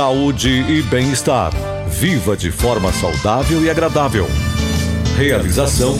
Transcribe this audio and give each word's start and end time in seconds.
Saúde 0.00 0.48
e 0.48 0.80
bem-estar. 0.84 1.52
Viva 1.86 2.34
de 2.34 2.50
forma 2.50 2.90
saudável 2.90 3.62
e 3.62 3.68
agradável. 3.68 4.26
Realização. 5.14 5.94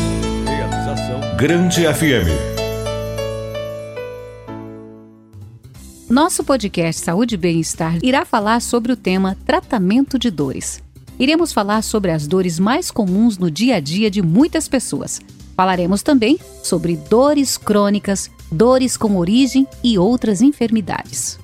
Realização. 0.47 1.37
Grande 1.37 1.83
FM. 1.83 2.33
Nosso 6.09 6.43
podcast 6.43 7.03
Saúde 7.03 7.35
e 7.35 7.37
Bem-Estar 7.37 7.99
irá 8.03 8.25
falar 8.25 8.63
sobre 8.63 8.91
o 8.91 8.97
tema 8.97 9.37
tratamento 9.45 10.19
de 10.19 10.31
dores. 10.31 10.83
Iremos 11.19 11.53
falar 11.53 11.83
sobre 11.83 12.11
as 12.11 12.27
dores 12.27 12.59
mais 12.59 12.91
comuns 12.91 13.37
no 13.37 13.51
dia 13.51 13.77
a 13.77 13.81
dia 13.81 14.11
de 14.11 14.23
muitas 14.23 14.67
pessoas. 14.67 15.21
Falaremos 15.55 16.03
também 16.03 16.39
sobre 16.63 16.97
dores 16.97 17.59
crônicas, 17.59 18.31
dores 18.51 18.97
com 18.97 19.19
origem 19.19 19.69
e 19.85 19.99
outras 19.99 20.41
enfermidades. 20.41 21.39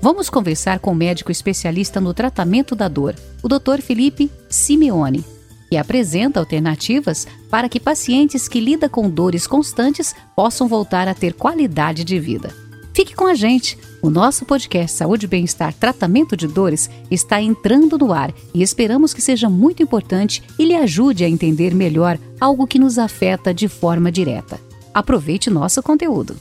Vamos 0.00 0.30
conversar 0.30 0.78
com 0.78 0.92
o 0.92 0.94
médico 0.94 1.30
especialista 1.30 2.00
no 2.00 2.14
tratamento 2.14 2.74
da 2.74 2.88
dor, 2.88 3.14
o 3.42 3.48
Dr. 3.48 3.80
Felipe 3.80 4.30
Simeone, 4.48 5.24
que 5.70 5.76
apresenta 5.76 6.40
alternativas 6.40 7.26
para 7.50 7.68
que 7.68 7.80
pacientes 7.80 8.48
que 8.48 8.60
lidam 8.60 8.88
com 8.88 9.08
dores 9.08 9.46
constantes 9.46 10.14
possam 10.36 10.68
voltar 10.68 11.08
a 11.08 11.14
ter 11.14 11.34
qualidade 11.34 12.04
de 12.04 12.18
vida. 12.18 12.54
Fique 12.94 13.14
com 13.14 13.26
a 13.26 13.34
gente! 13.34 13.78
O 14.02 14.10
nosso 14.10 14.44
podcast 14.44 14.96
Saúde 14.96 15.26
e 15.26 15.28
Bem-Estar 15.28 15.72
Tratamento 15.72 16.36
de 16.36 16.48
Dores 16.48 16.90
está 17.10 17.40
entrando 17.40 17.96
no 17.96 18.12
ar 18.12 18.34
e 18.52 18.62
esperamos 18.62 19.14
que 19.14 19.22
seja 19.22 19.48
muito 19.48 19.82
importante 19.82 20.42
e 20.58 20.64
lhe 20.64 20.74
ajude 20.74 21.24
a 21.24 21.28
entender 21.28 21.72
melhor 21.72 22.18
algo 22.40 22.66
que 22.66 22.80
nos 22.80 22.98
afeta 22.98 23.54
de 23.54 23.68
forma 23.68 24.10
direta. 24.10 24.60
Aproveite 24.92 25.48
nosso 25.48 25.82
conteúdo. 25.82 26.36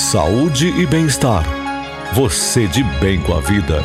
Saúde 0.00 0.66
e 0.66 0.86
bem-estar. 0.86 1.44
Você 2.14 2.66
de 2.66 2.82
bem 2.82 3.20
com 3.20 3.34
a 3.34 3.40
vida. 3.40 3.82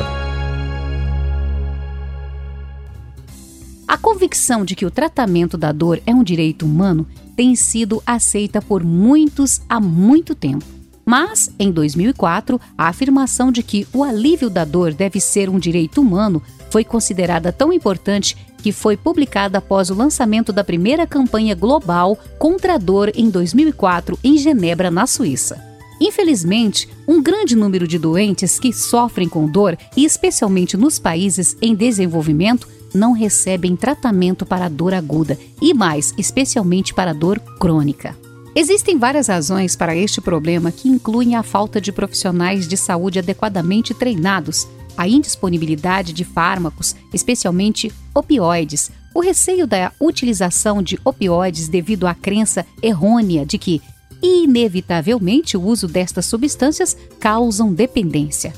A 3.86 3.98
convicção 3.98 4.64
de 4.64 4.78
que 4.78 4.86
o 4.86 4.90
tratamento 4.90 5.58
da 5.58 5.74
dor 5.74 6.02
é 6.06 6.16
um 6.16 6.24
direito 6.24 6.66
humano 6.66 7.06
tem 7.36 7.54
sido 7.54 8.02
aceita 8.06 8.62
por 8.62 8.82
muitos 8.82 9.62
há 9.68 9.78
muito 9.82 10.34
tempo. 10.34 10.64
Mas, 11.06 11.52
em 11.60 11.70
2004, 11.70 12.62
a 12.78 12.88
afirmação 12.88 13.52
de 13.52 13.62
que 13.62 13.86
o 13.94 14.02
alívio 14.02 14.50
da 14.50 14.64
dor 14.64 14.94
deve 14.94 15.20
ser 15.20 15.50
um 15.50 15.60
direito 15.60 16.00
humano 16.00 16.42
foi 16.72 16.86
considerada 16.86 17.52
tão 17.52 17.74
importante 17.74 18.38
que 18.64 18.72
foi 18.72 18.96
publicada 18.96 19.58
após 19.58 19.90
o 19.90 19.94
lançamento 19.94 20.54
da 20.54 20.64
primeira 20.64 21.06
campanha 21.06 21.54
global 21.54 22.18
contra 22.40 22.76
a 22.76 22.78
dor 22.78 23.12
em 23.14 23.30
2004 23.30 24.18
em 24.24 24.38
Genebra, 24.38 24.90
na 24.90 25.06
Suíça. 25.06 25.65
Infelizmente, 26.00 26.90
um 27.08 27.22
grande 27.22 27.56
número 27.56 27.88
de 27.88 27.98
doentes 27.98 28.60
que 28.60 28.74
sofrem 28.74 29.30
com 29.30 29.48
dor, 29.48 29.78
e 29.96 30.04
especialmente 30.04 30.76
nos 30.76 31.00
países 31.00 31.56
em 31.62 31.74
desenvolvimento, 31.74 32.68
não 32.94 33.12
recebem 33.12 33.76
tratamento 33.76 34.46
para 34.46 34.70
dor 34.70 34.94
aguda 34.94 35.38
e 35.62 35.74
mais, 35.74 36.14
especialmente 36.18 36.94
para 36.94 37.14
dor 37.14 37.40
crônica. 37.60 38.16
Existem 38.56 38.98
várias 38.98 39.28
razões 39.28 39.76
para 39.76 39.96
este 39.96 40.22
problema 40.22 40.72
que 40.72 40.88
incluem 40.88 41.36
a 41.36 41.44
falta 41.44 41.82
de 41.82 41.92
profissionais 41.92 42.66
de 42.68 42.78
saúde 42.78 43.20
adequadamente 43.20 43.94
treinados, 43.94 44.66
a 44.98 45.08
indisponibilidade 45.10 46.14
de 46.14 46.24
fármacos, 46.24 46.96
especialmente 47.14 47.92
opioides, 48.14 48.92
o 49.14 49.20
receio 49.20 49.68
da 49.68 49.92
utilização 50.00 50.82
de 50.82 50.98
opioides 51.04 51.68
devido 51.68 52.08
à 52.08 52.14
crença 52.14 52.66
errônea 52.82 53.46
de 53.46 53.58
que 53.58 53.82
e, 54.26 54.46
inevitavelmente, 54.46 55.56
o 55.56 55.62
uso 55.62 55.88
destas 55.88 56.26
substâncias 56.26 56.98
causam 57.20 57.72
dependência. 57.72 58.56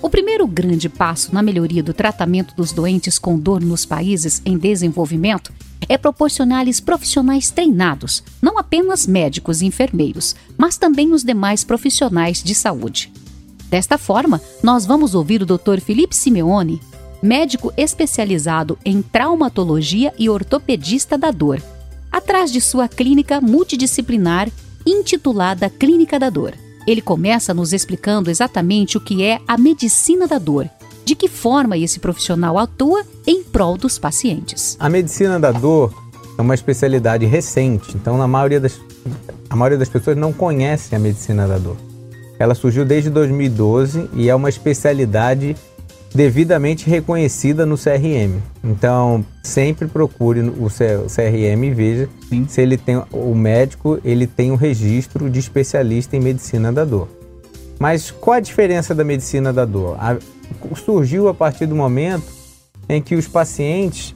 O 0.00 0.08
primeiro 0.08 0.46
grande 0.46 0.88
passo 0.88 1.34
na 1.34 1.42
melhoria 1.42 1.82
do 1.82 1.92
tratamento 1.92 2.54
dos 2.54 2.70
doentes 2.70 3.18
com 3.18 3.36
dor 3.36 3.60
nos 3.60 3.84
países 3.84 4.40
em 4.44 4.56
desenvolvimento 4.56 5.52
é 5.88 5.98
proporcionar-lhes 5.98 6.78
profissionais 6.78 7.50
treinados, 7.50 8.22
não 8.40 8.56
apenas 8.56 9.04
médicos 9.04 9.60
e 9.60 9.66
enfermeiros, 9.66 10.36
mas 10.56 10.78
também 10.78 11.12
os 11.12 11.24
demais 11.24 11.64
profissionais 11.64 12.40
de 12.40 12.54
saúde. 12.54 13.12
Desta 13.68 13.98
forma, 13.98 14.40
nós 14.62 14.86
vamos 14.86 15.16
ouvir 15.16 15.42
o 15.42 15.46
Dr. 15.46 15.80
Felipe 15.80 16.14
Simeone, 16.14 16.80
médico 17.20 17.72
especializado 17.76 18.78
em 18.84 19.02
traumatologia 19.02 20.14
e 20.16 20.30
ortopedista 20.30 21.18
da 21.18 21.32
dor, 21.32 21.60
atrás 22.12 22.52
de 22.52 22.60
sua 22.60 22.88
clínica 22.88 23.40
multidisciplinar 23.40 24.48
intitulada 24.86 25.68
Clínica 25.68 26.18
da 26.18 26.30
Dor. 26.30 26.54
Ele 26.86 27.00
começa 27.00 27.52
nos 27.52 27.72
explicando 27.72 28.30
exatamente 28.30 28.96
o 28.96 29.00
que 29.00 29.22
é 29.22 29.40
a 29.46 29.56
medicina 29.58 30.26
da 30.26 30.38
dor, 30.38 30.68
de 31.04 31.14
que 31.14 31.28
forma 31.28 31.76
esse 31.76 32.00
profissional 32.00 32.58
atua 32.58 33.04
em 33.26 33.42
prol 33.42 33.76
dos 33.76 33.98
pacientes. 33.98 34.76
A 34.80 34.88
medicina 34.88 35.38
da 35.38 35.52
dor 35.52 35.92
é 36.38 36.42
uma 36.42 36.54
especialidade 36.54 37.26
recente, 37.26 37.96
então 37.96 38.16
na 38.16 38.26
maioria 38.26 38.58
das, 38.58 38.80
a 39.48 39.54
maioria 39.54 39.78
das 39.78 39.88
pessoas 39.88 40.16
não 40.16 40.32
conhece 40.32 40.94
a 40.94 40.98
medicina 40.98 41.46
da 41.46 41.58
dor. 41.58 41.76
Ela 42.38 42.54
surgiu 42.54 42.86
desde 42.86 43.10
2012 43.10 44.08
e 44.14 44.30
é 44.30 44.34
uma 44.34 44.48
especialidade 44.48 45.54
devidamente 46.14 46.88
reconhecida 46.88 47.64
no 47.64 47.76
CRM. 47.76 48.40
Então, 48.64 49.24
sempre 49.42 49.86
procure 49.86 50.40
o 50.40 50.68
CRM 50.68 51.64
e 51.64 51.70
veja 51.70 52.08
Sim. 52.28 52.46
se 52.48 52.60
ele 52.60 52.76
tem 52.76 53.02
o 53.12 53.34
médico, 53.34 53.98
ele 54.04 54.26
tem 54.26 54.50
um 54.50 54.56
registro 54.56 55.30
de 55.30 55.38
especialista 55.38 56.16
em 56.16 56.20
medicina 56.20 56.72
da 56.72 56.84
dor. 56.84 57.08
Mas 57.78 58.10
qual 58.10 58.36
a 58.36 58.40
diferença 58.40 58.94
da 58.94 59.04
medicina 59.04 59.52
da 59.52 59.64
dor? 59.64 59.96
A, 59.98 60.18
surgiu 60.76 61.28
a 61.28 61.34
partir 61.34 61.66
do 61.66 61.74
momento 61.74 62.24
em 62.88 63.00
que 63.00 63.14
os 63.14 63.28
pacientes 63.28 64.14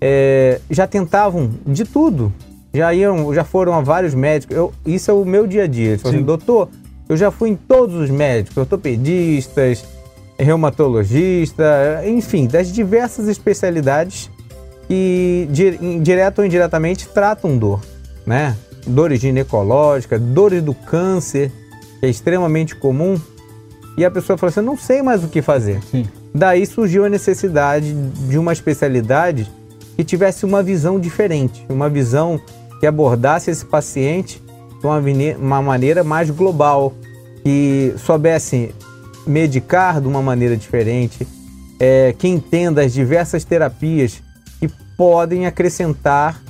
é, 0.00 0.60
já 0.68 0.86
tentavam 0.86 1.50
de 1.66 1.84
tudo. 1.84 2.32
Já 2.74 2.92
iam, 2.92 3.32
já 3.32 3.44
foram 3.44 3.72
a 3.72 3.80
vários 3.80 4.14
médicos. 4.14 4.54
Eu, 4.54 4.72
isso 4.84 5.10
é 5.10 5.14
o 5.14 5.24
meu 5.24 5.46
dia 5.46 5.62
a 5.62 5.66
dia. 5.66 5.90
Eles 5.90 6.02
falam 6.02 6.16
assim, 6.16 6.26
doutor, 6.26 6.68
eu 7.08 7.16
já 7.16 7.30
fui 7.30 7.50
em 7.50 7.56
todos 7.56 7.94
os 7.94 8.10
médicos, 8.10 8.56
ortopedistas, 8.56 9.84
reumatologista, 10.38 12.02
enfim, 12.06 12.46
das 12.46 12.72
diversas 12.72 13.28
especialidades 13.28 14.30
que, 14.86 15.48
direto 16.02 16.40
ou 16.40 16.44
indiretamente, 16.44 17.08
tratam 17.08 17.56
dor, 17.56 17.80
né? 18.24 18.56
Dores 18.86 19.20
ginecológicas, 19.20 20.20
dores 20.20 20.62
do 20.62 20.74
câncer, 20.74 21.50
que 21.98 22.06
é 22.06 22.08
extremamente 22.08 22.76
comum. 22.76 23.20
E 23.96 24.04
a 24.04 24.10
pessoa 24.10 24.36
fala 24.36 24.50
assim: 24.50 24.60
não 24.60 24.76
sei 24.76 25.02
mais 25.02 25.24
o 25.24 25.28
que 25.28 25.42
fazer. 25.42 25.80
Sim. 25.90 26.06
Daí 26.34 26.66
surgiu 26.66 27.04
a 27.04 27.08
necessidade 27.08 27.92
de 27.94 28.38
uma 28.38 28.52
especialidade 28.52 29.50
que 29.96 30.04
tivesse 30.04 30.44
uma 30.44 30.62
visão 30.62 31.00
diferente, 31.00 31.64
uma 31.68 31.88
visão 31.88 32.38
que 32.78 32.86
abordasse 32.86 33.50
esse 33.50 33.64
paciente 33.64 34.42
de 34.80 34.86
uma, 34.86 35.00
uma 35.38 35.62
maneira 35.62 36.04
mais 36.04 36.28
global, 36.30 36.92
que 37.42 37.94
soubesse 37.96 38.74
medicar 39.26 40.00
de 40.00 40.06
uma 40.06 40.22
maneira 40.22 40.56
diferente, 40.56 41.26
é, 41.78 42.14
que 42.16 42.28
entenda 42.28 42.82
as 42.82 42.92
diversas 42.92 43.44
terapias 43.44 44.22
que 44.58 44.68
podem 44.96 45.46
acrescentar 45.46 46.40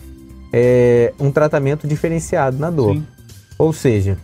é, 0.52 1.12
um 1.18 1.30
tratamento 1.30 1.86
diferenciado 1.86 2.58
na 2.58 2.70
dor. 2.70 2.94
Sim. 2.94 3.06
Ou 3.58 3.72
seja, 3.72 4.18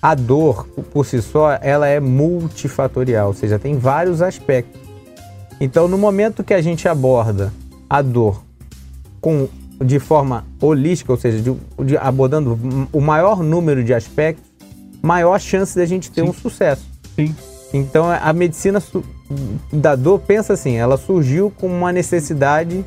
a 0.00 0.14
dor 0.14 0.66
por 0.92 1.04
si 1.04 1.20
só 1.20 1.58
ela 1.60 1.86
é 1.86 2.00
multifatorial, 2.00 3.28
ou 3.28 3.34
seja, 3.34 3.58
tem 3.58 3.76
vários 3.76 4.22
aspectos. 4.22 4.80
Então, 5.60 5.88
no 5.88 5.98
momento 5.98 6.44
que 6.44 6.54
a 6.54 6.62
gente 6.62 6.88
aborda 6.88 7.52
a 7.90 8.00
dor 8.00 8.44
com, 9.20 9.48
de 9.84 9.98
forma 9.98 10.46
holística, 10.60 11.10
ou 11.10 11.18
seja, 11.18 11.42
de, 11.42 11.84
de, 11.84 11.96
abordando 11.96 12.58
o 12.92 13.00
maior 13.00 13.42
número 13.42 13.82
de 13.82 13.92
aspectos, 13.92 14.48
maior 15.02 15.38
chance 15.40 15.76
da 15.76 15.84
gente 15.84 16.10
ter 16.10 16.22
Sim. 16.22 16.28
um 16.28 16.32
sucesso. 16.32 16.86
Sim. 17.16 17.34
Então 17.72 18.06
a 18.10 18.32
medicina 18.32 18.82
da 19.72 19.94
dor 19.94 20.20
pensa 20.20 20.54
assim, 20.54 20.76
ela 20.76 20.96
surgiu 20.96 21.52
com 21.58 21.66
uma 21.66 21.92
necessidade 21.92 22.84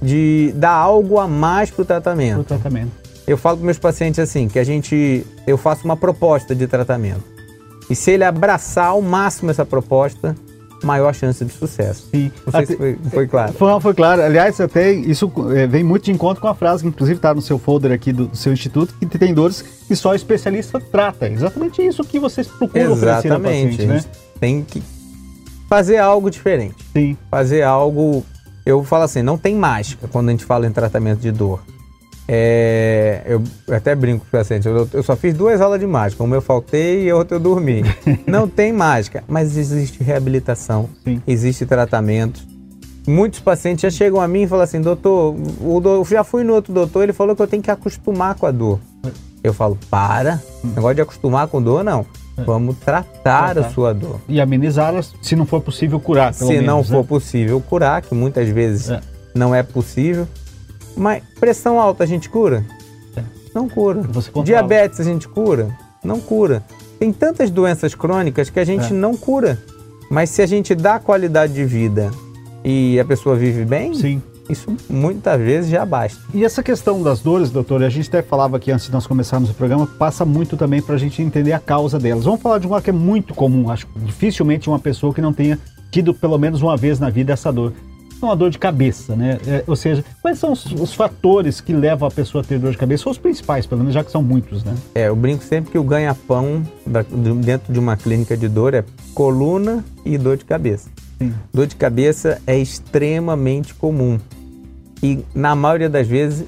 de 0.00 0.52
dar 0.54 0.72
algo 0.72 1.18
a 1.18 1.26
mais 1.26 1.70
para 1.70 1.82
o 1.82 1.84
tratamento. 1.84 2.34
Pro 2.34 2.44
tratamento. 2.44 2.92
Eu 3.26 3.38
falo 3.38 3.56
para 3.56 3.64
meus 3.64 3.78
pacientes 3.78 4.20
assim, 4.20 4.48
que 4.48 4.58
a 4.58 4.64
gente, 4.64 5.26
eu 5.46 5.56
faço 5.56 5.84
uma 5.84 5.96
proposta 5.96 6.54
de 6.54 6.66
tratamento. 6.66 7.22
E 7.88 7.96
se 7.96 8.10
ele 8.10 8.24
abraçar 8.24 8.88
ao 8.88 9.02
máximo 9.02 9.50
essa 9.50 9.64
proposta, 9.64 10.34
maior 10.84 11.14
chance 11.14 11.44
de 11.44 11.52
sucesso. 11.52 12.08
Sim. 12.10 12.30
Não 12.44 12.52
sei 12.52 12.60
até, 12.60 12.66
se 12.66 12.76
foi, 12.76 12.98
foi 13.10 13.26
claro. 13.26 13.52
Foi, 13.52 13.80
foi, 13.80 13.94
claro. 13.94 14.22
Aliás, 14.22 14.60
até 14.60 14.92
isso 14.92 15.30
é, 15.54 15.66
vem 15.66 15.82
muito 15.82 16.04
de 16.04 16.12
encontro 16.12 16.40
com 16.40 16.48
a 16.48 16.54
frase 16.54 16.82
que 16.82 16.88
inclusive 16.88 17.18
está 17.18 17.34
no 17.34 17.42
seu 17.42 17.58
folder 17.58 17.92
aqui 17.92 18.12
do, 18.12 18.26
do, 18.26 18.36
seu 18.36 18.52
instituto, 18.52 18.94
que 18.94 19.18
tem 19.18 19.32
dores 19.34 19.62
que 19.62 19.96
só 19.96 20.10
o 20.10 20.14
especialista 20.14 20.80
trata. 20.80 21.28
Exatamente 21.28 21.84
isso 21.84 22.04
que 22.04 22.18
vocês 22.18 22.46
procuram 22.46 22.92
oferecer 22.92 23.30
no 23.30 23.40
paciente, 23.40 23.86
né? 23.86 24.04
Tem 24.38 24.62
que 24.62 24.82
fazer 25.68 25.98
algo 25.98 26.30
diferente. 26.30 26.76
Sim. 26.92 27.16
Fazer 27.30 27.62
algo... 27.62 28.24
Eu 28.64 28.82
falo 28.82 29.04
assim, 29.04 29.22
não 29.22 29.36
tem 29.36 29.54
mágica 29.54 30.08
quando 30.08 30.28
a 30.28 30.32
gente 30.32 30.44
fala 30.44 30.66
em 30.66 30.72
tratamento 30.72 31.20
de 31.20 31.30
dor. 31.30 31.60
É, 32.26 33.22
eu 33.26 33.42
até 33.74 33.94
brinco 33.94 34.20
com 34.20 34.28
o 34.28 34.30
paciente, 34.30 34.66
eu, 34.66 34.88
eu 34.92 35.02
só 35.02 35.14
fiz 35.14 35.34
duas 35.34 35.60
aulas 35.60 35.78
de 35.78 35.86
mágica, 35.86 36.24
uma 36.24 36.34
eu 36.34 36.40
faltei 36.40 37.04
e 37.04 37.10
a 37.10 37.16
outra 37.16 37.36
eu 37.36 37.40
dormi. 37.40 37.82
Não 38.26 38.48
tem 38.48 38.72
mágica, 38.72 39.22
mas 39.28 39.56
existe 39.56 40.02
reabilitação, 40.02 40.88
Sim. 41.04 41.20
existe 41.26 41.66
tratamento. 41.66 42.40
Muitos 43.06 43.40
pacientes 43.40 43.82
já 43.82 43.90
chegam 43.90 44.20
a 44.20 44.26
mim 44.26 44.42
e 44.42 44.46
falam 44.48 44.64
assim, 44.64 44.80
doutor, 44.80 45.36
o 45.60 45.78
do- 45.80 45.90
eu 45.96 46.04
já 46.06 46.24
fui 46.24 46.42
no 46.42 46.54
outro 46.54 46.72
doutor, 46.72 47.02
ele 47.02 47.12
falou 47.12 47.36
que 47.36 47.42
eu 47.42 47.46
tenho 47.46 47.62
que 47.62 47.70
acostumar 47.70 48.34
com 48.34 48.46
a 48.46 48.50
dor. 48.50 48.80
Eu 49.42 49.52
falo, 49.52 49.78
para, 49.90 50.40
negócio 50.64 50.94
de 50.94 51.02
acostumar 51.02 51.46
com 51.48 51.60
dor, 51.62 51.84
não. 51.84 52.06
Vamos 52.46 52.76
tratar 52.78 53.58
a 53.58 53.68
sua 53.70 53.92
dor. 53.92 54.18
E 54.26 54.40
amenizá-las, 54.40 55.14
se 55.20 55.36
não 55.36 55.44
for 55.44 55.60
possível 55.60 56.00
curar, 56.00 56.32
Se 56.32 56.46
menos, 56.46 56.66
não 56.66 56.78
né? 56.78 56.84
for 56.84 57.04
possível 57.04 57.60
curar, 57.60 58.00
que 58.00 58.14
muitas 58.14 58.48
vezes 58.48 58.88
É. 58.88 59.00
não 59.34 59.54
é 59.54 59.62
possível. 59.62 60.26
Mas 60.96 61.22
pressão 61.40 61.80
alta 61.80 62.04
a 62.04 62.06
gente 62.06 62.28
cura? 62.28 62.64
É. 63.16 63.22
Não 63.54 63.68
cura. 63.68 64.02
Diabetes 64.44 65.00
a 65.00 65.04
gente 65.04 65.28
cura? 65.28 65.76
Não 66.02 66.20
cura. 66.20 66.62
Tem 66.98 67.12
tantas 67.12 67.50
doenças 67.50 67.94
crônicas 67.94 68.50
que 68.50 68.60
a 68.60 68.64
gente 68.64 68.92
É. 68.92 68.96
não 68.96 69.16
cura. 69.16 69.58
Mas 70.10 70.30
se 70.30 70.42
a 70.42 70.46
gente 70.46 70.74
dá 70.74 70.98
qualidade 70.98 71.52
de 71.54 71.64
vida 71.64 72.10
e 72.64 72.98
a 73.00 73.04
pessoa 73.04 73.34
vive 73.34 73.64
bem, 73.64 73.94
Sim. 73.94 74.22
isso 74.48 74.74
muitas 74.88 75.40
vezes 75.40 75.70
já 75.70 75.84
basta. 75.84 76.20
E 76.32 76.44
essa 76.44 76.62
questão 76.62 77.02
das 77.02 77.20
dores, 77.20 77.50
doutor, 77.50 77.82
a 77.82 77.88
gente 77.88 78.08
até 78.08 78.22
falava 78.22 78.56
aqui 78.58 78.70
antes 78.70 78.86
de 78.86 78.92
nós 78.92 79.06
começarmos 79.06 79.50
o 79.50 79.54
programa, 79.54 79.86
passa 79.86 80.24
muito 80.24 80.56
também 80.56 80.80
para 80.80 80.94
a 80.94 80.98
gente 80.98 81.20
entender 81.22 81.52
a 81.52 81.58
causa 81.58 81.98
delas. 81.98 82.24
Vamos 82.24 82.40
falar 82.42 82.58
de 82.58 82.66
uma 82.66 82.80
que 82.80 82.90
é 82.90 82.92
muito 82.92 83.34
comum, 83.34 83.70
acho 83.70 83.86
que 83.86 83.98
dificilmente 84.00 84.68
uma 84.68 84.78
pessoa 84.78 85.12
que 85.12 85.20
não 85.20 85.32
tenha 85.32 85.58
tido 85.90 86.12
pelo 86.14 86.38
menos 86.38 86.60
uma 86.62 86.76
vez 86.76 87.00
na 87.00 87.08
vida 87.10 87.32
essa 87.32 87.52
dor. 87.52 87.72
É 88.20 88.24
uma 88.24 88.36
dor 88.36 88.50
de 88.50 88.58
cabeça, 88.58 89.14
né? 89.14 89.38
É, 89.46 89.64
ou 89.66 89.76
seja, 89.76 90.04
quais 90.22 90.38
são 90.38 90.52
os, 90.52 90.64
os 90.66 90.94
fatores 90.94 91.60
que 91.60 91.72
levam 91.72 92.08
a 92.08 92.10
pessoa 92.10 92.42
a 92.42 92.46
ter 92.46 92.58
dor 92.58 92.70
de 92.70 92.78
cabeça? 92.78 93.04
Ou 93.06 93.12
os 93.12 93.18
principais, 93.18 93.66
pelo 93.66 93.80
menos, 93.80 93.94
já 93.94 94.02
que 94.02 94.10
são 94.10 94.22
muitos, 94.22 94.64
né? 94.64 94.74
É, 94.94 95.08
eu 95.08 95.16
brinco 95.16 95.44
sempre 95.44 95.72
que 95.72 95.78
o 95.78 95.84
ganha-pão 95.84 96.62
dentro 97.44 97.72
de 97.72 97.78
uma 97.78 97.96
clínica 97.96 98.36
de 98.36 98.48
dor 98.48 98.74
é 98.74 98.84
coluna 99.14 99.84
e 100.04 100.16
dor 100.16 100.36
de 100.36 100.44
cabeça. 100.44 100.88
Sim. 101.18 101.34
Dor 101.52 101.66
de 101.66 101.76
cabeça 101.76 102.40
é 102.46 102.58
extremamente 102.58 103.74
comum 103.74 104.18
e, 105.02 105.22
na 105.34 105.54
maioria 105.54 105.90
das 105.90 106.08
vezes, 106.08 106.46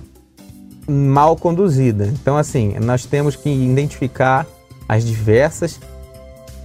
mal 0.88 1.36
conduzida. 1.36 2.06
Então, 2.06 2.36
assim, 2.36 2.74
nós 2.80 3.04
temos 3.04 3.36
que 3.36 3.50
identificar 3.50 4.46
as 4.88 5.04
diversas. 5.04 5.78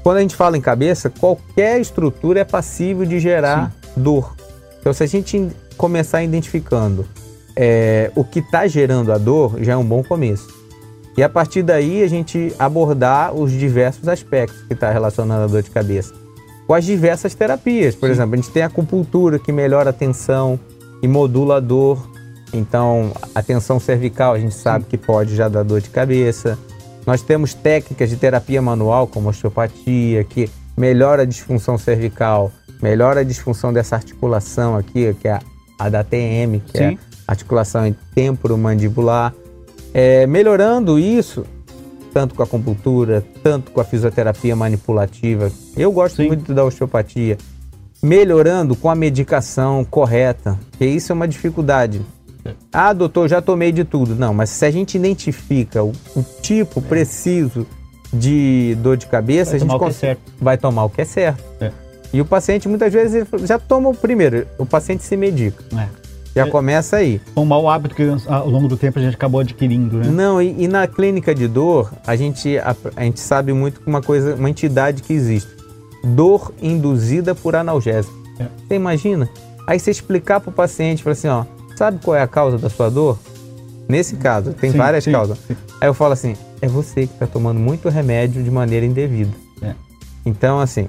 Quando 0.04 0.18
a 0.18 0.22
gente 0.22 0.36
fala 0.36 0.58
em 0.58 0.62
cabeça, 0.62 1.10
qualquer 1.10 1.82
estrutura 1.82 2.40
é 2.40 2.44
passível 2.44 3.06
de 3.06 3.20
gerar 3.20 3.74
dor. 3.96 4.36
Então, 4.82 4.92
se 4.92 5.04
a 5.04 5.08
gente 5.08 5.50
começar 5.78 6.24
identificando 6.24 7.06
é, 7.56 8.12
o 8.16 8.24
que 8.24 8.40
está 8.40 8.68
gerando 8.68 9.14
a 9.14 9.18
dor, 9.18 9.56
já 9.62 9.74
é 9.74 9.78
um 9.78 9.86
bom 9.86 10.04
começo. 10.04 10.48
E 11.16 11.24
a 11.24 11.30
partir 11.30 11.62
daí 11.62 12.02
a 12.02 12.08
gente 12.08 12.54
abordar 12.58 13.34
os 13.34 13.52
diversos 13.52 14.08
aspectos 14.08 14.62
que 14.64 14.74
está 14.74 14.92
relacionado 14.92 15.44
à 15.44 15.48
dor 15.48 15.62
de 15.62 15.70
cabeça. 15.70 16.14
Com 16.66 16.74
as 16.74 16.86
diversas 16.86 17.36
terapias. 17.36 17.96
Por 17.96 18.10
exemplo, 18.10 18.34
a 18.34 18.38
gente 18.38 18.50
tem 18.50 18.64
a 18.64 18.68
acupuntura 18.68 19.38
que 19.38 19.52
melhora 19.52 19.90
a 19.90 19.94
tensão 19.94 20.60
e 21.02 21.08
modula 21.08 21.58
a 21.58 21.60
dor. 21.60 22.10
Então, 22.54 23.12
a 23.36 23.44
tensão 23.44 23.80
cervical 23.80 24.34
a 24.34 24.40
gente 24.40 24.56
sabe 24.56 24.86
que 24.86 24.98
pode 24.98 25.36
já 25.36 25.48
dar 25.50 25.64
dor 25.64 25.82
de 25.82 25.90
cabeça. 25.90 26.58
Nós 27.06 27.22
temos 27.22 27.54
técnicas 27.54 28.10
de 28.10 28.16
terapia 28.16 28.62
manual, 28.62 29.06
como 29.06 29.30
osteopatia, 29.30 30.24
que 30.24 30.50
melhora 30.78 31.24
a 31.24 31.26
disfunção 31.26 31.78
cervical, 31.78 32.52
melhora 32.82 33.22
a 33.22 33.24
disfunção 33.24 33.72
dessa 33.72 33.96
articulação 33.96 34.76
aqui, 34.76 35.14
que 35.20 35.28
é 35.28 35.34
a, 35.34 35.42
a 35.78 35.90
da 35.90 36.04
TM, 36.04 36.60
que 36.60 36.78
é 36.78 36.90
Sim. 36.90 36.98
a 37.28 37.32
articulação 37.32 37.96
temporomandibular. 38.14 39.34
É, 39.94 40.26
melhorando 40.26 40.98
isso, 40.98 41.46
tanto 42.14 42.36
com 42.36 42.42
a 42.42 42.46
acupuntura, 42.46 43.24
tanto 43.44 43.72
com 43.72 43.82
a 43.82 43.84
fisioterapia 43.84 44.56
manipulativa. 44.56 45.52
Eu 45.76 45.92
gosto 45.92 46.18
Sim. 46.18 46.28
muito 46.28 46.54
da 46.54 46.64
osteopatia. 46.64 47.38
Melhorando 48.02 48.76
com 48.76 48.90
a 48.90 48.96
medicação 48.96 49.86
correta, 49.86 50.58
que 50.78 50.86
isso 50.86 51.12
é 51.12 51.14
uma 51.14 51.28
dificuldade. 51.28 52.02
Ah, 52.74 52.94
doutor, 52.94 53.30
já 53.30 53.42
tomei 53.42 53.72
de 53.72 53.84
tudo. 53.84 54.16
Não, 54.16 54.34
mas 54.34 54.50
se 54.50 54.66
a 54.66 54.72
gente 54.72 54.98
identifica 54.98 55.84
o, 55.84 55.92
o 56.16 56.24
tipo 56.42 56.82
preciso 56.82 57.68
de 58.12 58.76
dor 58.82 58.98
de 58.98 59.06
cabeça, 59.06 59.52
Vai 59.52 59.58
a 59.58 59.60
gente 59.60 59.70
tomar 59.70 60.10
é 60.10 60.18
vai 60.40 60.58
tomar 60.58 60.86
o 60.86 60.90
que 60.90 61.02
é 61.02 61.06
certo. 61.06 61.44
É. 61.60 61.72
E 62.14 62.20
o 62.20 62.26
paciente, 62.26 62.68
muitas 62.68 62.92
vezes, 62.92 63.26
já 63.46 63.58
toma 63.58 63.90
o 63.90 63.94
primeiro, 63.96 64.46
o 64.58 64.66
paciente 64.66 65.04
se 65.04 65.16
medica. 65.16 65.64
É. 65.78 65.88
Já 66.36 66.46
É. 66.46 66.50
começa 66.50 66.98
aí. 66.98 67.22
Um 67.36 67.44
mau 67.46 67.70
hábito 67.70 67.94
que 67.96 68.04
ao 68.28 68.50
longo 68.50 68.68
do 68.68 68.78
tempo 68.78 69.00
a 69.00 69.02
gente 69.02 69.16
acabou 69.16 69.42
adquirindo, 69.42 69.98
né? 69.98 70.08
Não, 70.08 70.42
e, 70.42 70.64
e 70.64 70.68
na 70.68 70.88
clínica 70.88 71.34
de 71.36 71.48
dor, 71.48 71.92
a 72.08 72.16
gente, 72.16 72.58
a, 72.58 72.76
a 72.96 73.04
gente 73.04 73.20
sabe 73.20 73.52
muito 73.54 73.82
que 73.82 73.88
uma 73.88 74.02
coisa, 74.02 74.36
uma 74.36 74.50
entidade 74.50 75.02
que 75.04 75.14
existe. 75.14 75.50
Dor 76.04 76.54
induzida 76.62 77.36
por 77.36 77.56
analgésico. 77.56 78.16
É. 78.40 78.46
Você 78.68 78.76
imagina? 78.76 79.30
Aí 79.68 79.80
você 79.80 79.92
explicar 79.92 80.40
para 80.40 80.50
o 80.50 80.54
paciente, 80.54 81.04
falar 81.04 81.14
assim, 81.14 81.28
ó, 81.28 81.46
sabe 81.76 82.00
qual 82.04 82.16
é 82.16 82.22
a 82.22 82.28
causa 82.28 82.58
da 82.58 82.70
sua 82.70 82.90
dor? 82.90 83.18
Nesse 83.88 84.16
caso, 84.16 84.54
tem 84.54 84.72
Sim, 84.72 84.78
várias 84.78 85.04
sim, 85.04 85.12
causas. 85.12 85.38
sim. 85.48 85.56
Aí 85.82 85.88
eu 85.90 85.94
falo 85.94 86.14
assim, 86.14 86.36
é 86.62 86.68
você 86.68 87.08
que 87.08 87.14
está 87.14 87.28
tomando 87.28 87.60
muito 87.60 87.90
remédio 87.90 88.42
de 88.42 88.50
maneira 88.50 88.86
indevida. 88.86 89.32
É. 89.62 89.74
Então, 90.26 90.60
assim, 90.62 90.88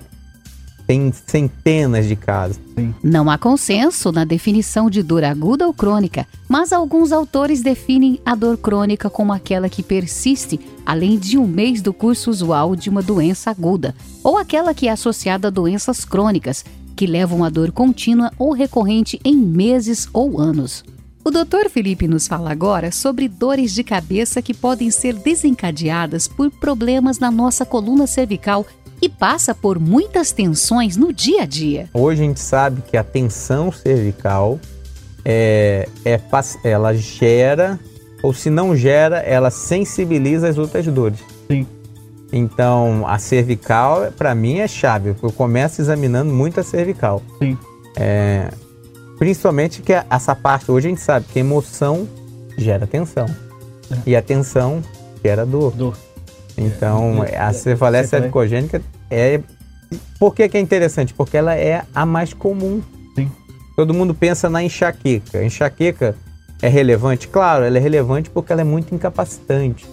tem 0.87 1.13
centenas 1.27 2.07
de 2.07 2.17
casos. 2.17 2.59
Não 3.03 3.31
há 3.31 3.39
consenso 3.39 4.11
na 4.13 4.25
definição 4.25 4.91
de 4.91 5.03
dor 5.03 5.25
aguda 5.25 5.67
ou 5.67 5.73
crônica, 5.73 6.27
mas 6.49 6.73
alguns 6.73 7.13
autores 7.13 7.63
definem 7.63 8.21
a 8.25 8.35
dor 8.35 8.57
crônica 8.57 9.09
como 9.09 9.33
aquela 9.33 9.69
que 9.69 9.83
persiste 9.83 10.61
além 10.85 11.19
de 11.19 11.39
um 11.39 11.47
mês 11.47 11.81
do 11.81 11.93
curso 11.93 12.31
usual 12.31 12.75
de 12.75 12.91
uma 12.91 13.03
doença 13.03 13.51
aguda, 13.51 13.95
ou 14.23 14.37
aquela 14.37 14.75
que 14.75 14.89
é 14.89 14.93
associada 14.93 15.49
a 15.49 15.51
doenças 15.51 16.05
crônicas, 16.05 16.65
que 16.97 17.07
levam 17.07 17.45
a 17.45 17.49
dor 17.49 17.73
contínua 17.73 18.31
ou 18.39 18.53
recorrente 18.53 19.21
em 19.25 19.37
meses 19.37 20.09
ou 20.13 20.41
anos. 20.41 20.85
O 21.25 21.31
Dr. 21.31 21.71
Felipe 21.71 22.09
nos 22.09 22.27
fala 22.27 22.51
agora 22.51 22.91
sobre 22.91 23.29
dores 23.29 23.73
de 23.73 23.85
cabeça 23.85 24.43
que 24.43 24.53
podem 24.53 24.91
ser 24.91 25.15
desencadeadas 25.15 26.27
por 26.27 26.51
problemas 26.51 27.21
na 27.21 27.31
nossa 27.31 27.65
coluna 27.65 28.09
cervical 28.09 28.67
e 29.03 29.09
passa 29.09 29.53
por 29.53 29.81
muitas 29.81 30.31
tensões 30.31 30.97
no 30.97 31.13
dia 31.13 31.43
a 31.43 31.47
dia. 31.47 31.89
Hoje 31.93 32.23
a 32.23 32.25
gente 32.25 32.41
sabe 32.41 32.83
que 32.83 32.97
a 32.97 33.03
tensão 33.03 33.73
cervical 33.73 34.61
é, 35.25 35.89
é, 36.05 36.21
ela 36.63 36.95
gera, 36.95 37.81
ou 38.23 38.33
se 38.33 38.49
não 38.49 38.77
gera, 38.77 39.19
ela 39.19 39.51
sensibiliza 39.51 40.49
as 40.49 40.57
outras 40.57 40.87
dores. 40.87 41.19
Sim. 41.51 41.67
Então, 42.33 43.05
a 43.07 43.19
cervical, 43.19 44.11
para 44.17 44.35
mim, 44.35 44.59
é 44.59 44.69
chave. 44.69 45.15
Eu 45.23 45.33
começo 45.33 45.83
examinando 45.83 46.33
muito 46.33 46.61
a 46.61 46.63
cervical. 46.63 47.21
Sim. 47.41 47.59
É, 47.97 48.51
principalmente 49.19 49.83
que 49.83 49.93
essa 49.93 50.35
parte, 50.35 50.71
hoje 50.71 50.87
a 50.87 50.91
gente 50.91 51.03
sabe 51.03 51.27
que 51.31 51.41
emoção 51.41 52.09
gera 52.57 52.87
tensão. 52.87 53.27
É. 53.91 53.97
E 54.07 54.17
a 54.17 54.23
tensão 54.23 54.81
gera 55.23 55.45
dor. 55.45 55.73
Dor. 55.73 56.12
Então, 56.57 57.25
É, 57.25 57.33
é, 57.33 57.39
a 57.39 57.49
é, 57.49 57.53
cefaleia 57.53 58.07
cervicogênica 58.07 58.83
é. 59.11 59.41
Por 60.19 60.35
que, 60.35 60.49
que 60.49 60.57
é 60.57 60.61
interessante? 60.61 61.13
Porque 61.13 61.37
ela 61.37 61.55
é 61.55 61.83
a 61.95 62.07
mais 62.07 62.33
comum. 62.33 62.81
Sim. 63.15 63.31
Todo 63.77 63.93
mundo 63.93 64.15
pensa 64.15 64.49
na 64.49 64.63
enxaqueca. 64.63 65.39
A 65.39 65.45
enxaqueca 65.45 66.15
é 66.63 66.69
relevante? 66.69 67.29
Claro, 67.29 67.65
ela 67.65 67.77
é 67.77 67.81
relevante 67.81 68.31
porque 68.31 68.53
ela 68.53 68.63
é 68.63 68.65
muito 68.65 68.95
incapacitante. 68.95 69.87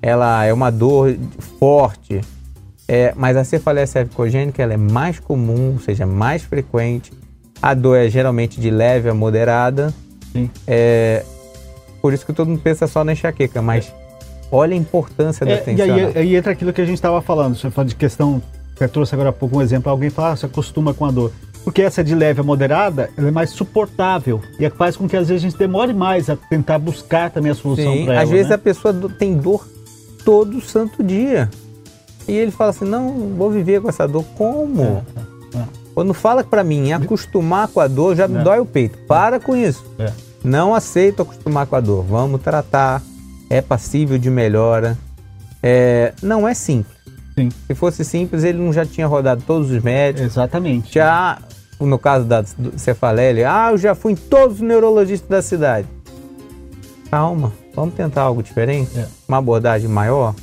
Ela 0.00 0.44
é 0.44 0.52
uma 0.52 0.70
dor 0.70 1.16
forte. 1.58 2.20
É, 2.86 3.12
mas 3.16 3.36
a 3.36 3.44
cefaleia 3.44 3.86
cervicogênica 3.86 4.62
ela 4.62 4.74
é 4.74 4.78
mais 4.78 5.18
comum, 5.18 5.72
ou 5.72 5.80
seja, 5.80 6.06
mais 6.06 6.42
frequente. 6.42 7.12
A 7.60 7.74
dor 7.74 7.96
é 7.96 8.08
geralmente 8.08 8.60
de 8.60 8.70
leve 8.70 9.08
a 9.08 9.14
moderada. 9.14 9.92
Sim. 10.32 10.50
É, 10.66 11.24
por 12.00 12.12
isso 12.12 12.26
que 12.26 12.32
todo 12.32 12.48
mundo 12.48 12.60
pensa 12.60 12.86
só 12.86 13.02
na 13.02 13.12
enxaqueca, 13.12 13.62
mas 13.62 13.92
olha 14.50 14.74
a 14.74 14.76
importância 14.76 15.44
da 15.44 15.52
É, 15.52 15.64
e 15.66 15.82
aí, 15.82 16.12
aí 16.16 16.36
entra 16.36 16.52
aquilo 16.52 16.72
que 16.72 16.80
a 16.80 16.84
gente 16.84 16.96
estava 16.96 17.20
falando. 17.20 17.56
Você 17.56 17.70
falou 17.70 17.88
de 17.88 17.94
questão. 17.94 18.42
Você 18.76 18.88
trouxe 18.88 19.14
agora 19.14 19.30
há 19.30 19.32
pouco 19.32 19.58
um 19.58 19.62
exemplo. 19.62 19.90
Alguém 19.90 20.10
fala, 20.10 20.32
ah, 20.32 20.36
você 20.36 20.46
acostuma 20.46 20.92
com 20.92 21.04
a 21.04 21.10
dor. 21.10 21.32
Porque 21.64 21.80
essa 21.80 22.04
de 22.04 22.14
leve 22.14 22.40
a 22.40 22.44
moderada, 22.44 23.08
ela 23.16 23.28
é 23.28 23.30
mais 23.30 23.50
suportável. 23.50 24.40
E 24.58 24.64
é 24.64 24.70
que 24.70 24.76
faz 24.76 24.96
com 24.96 25.08
que 25.08 25.16
às 25.16 25.28
vezes 25.28 25.44
a 25.44 25.48
gente 25.48 25.58
demore 25.58 25.94
mais 25.94 26.28
a 26.28 26.36
tentar 26.36 26.78
buscar 26.78 27.30
também 27.30 27.52
a 27.52 27.54
solução 27.54 28.04
para 28.04 28.14
ela. 28.14 28.22
às 28.22 28.28
vezes 28.30 28.48
né? 28.48 28.54
a 28.54 28.58
pessoa 28.58 28.92
tem 29.18 29.34
dor 29.36 29.66
todo 30.24 30.60
santo 30.60 31.02
dia. 31.02 31.48
E 32.28 32.32
ele 32.32 32.50
fala 32.50 32.70
assim: 32.70 32.84
não, 32.84 33.10
vou 33.36 33.50
viver 33.50 33.80
com 33.80 33.88
essa 33.88 34.06
dor. 34.06 34.24
Como? 34.36 34.82
É, 34.82 35.58
é. 35.58 35.62
Quando 35.94 36.12
fala 36.12 36.42
pra 36.44 36.64
mim 36.64 36.92
acostumar 36.92 37.68
com 37.68 37.80
a 37.80 37.86
dor, 37.86 38.16
já 38.16 38.26
me 38.28 38.38
É. 38.38 38.42
dói 38.42 38.58
o 38.58 38.66
peito. 38.66 38.98
Para 39.06 39.38
com 39.40 39.56
isso. 39.56 39.84
É. 39.98 40.12
Não 40.42 40.74
aceito 40.74 41.22
acostumar 41.22 41.66
com 41.66 41.76
a 41.76 41.80
dor. 41.80 42.02
Vamos 42.04 42.42
tratar. 42.42 43.00
É 43.50 43.60
passível 43.60 44.18
de 44.18 44.30
melhora. 44.30 44.96
É, 45.62 46.12
não 46.22 46.46
é 46.46 46.54
simples. 46.54 46.94
Sim. 47.36 47.48
Se 47.66 47.74
fosse 47.74 48.04
simples, 48.04 48.44
ele 48.44 48.58
não 48.58 48.72
já 48.72 48.84
tinha 48.86 49.06
rodado 49.06 49.42
todos 49.46 49.70
os 49.70 49.82
médicos. 49.82 50.32
Exatamente. 50.32 50.92
Já, 50.94 51.38
no 51.80 51.98
caso 51.98 52.24
da 52.24 52.44
cefaleia, 52.76 53.50
ah, 53.50 53.72
eu 53.72 53.78
já 53.78 53.94
fui 53.94 54.12
em 54.12 54.16
todos 54.16 54.56
os 54.56 54.62
neurologistas 54.62 55.28
da 55.28 55.42
cidade. 55.42 55.88
Calma. 57.10 57.52
vamos 57.74 57.94
tentar 57.94 58.22
algo 58.22 58.42
diferente, 58.42 58.90
É. 58.98 59.06
uma 59.28 59.38
abordagem 59.38 59.88
maior, 59.88 60.34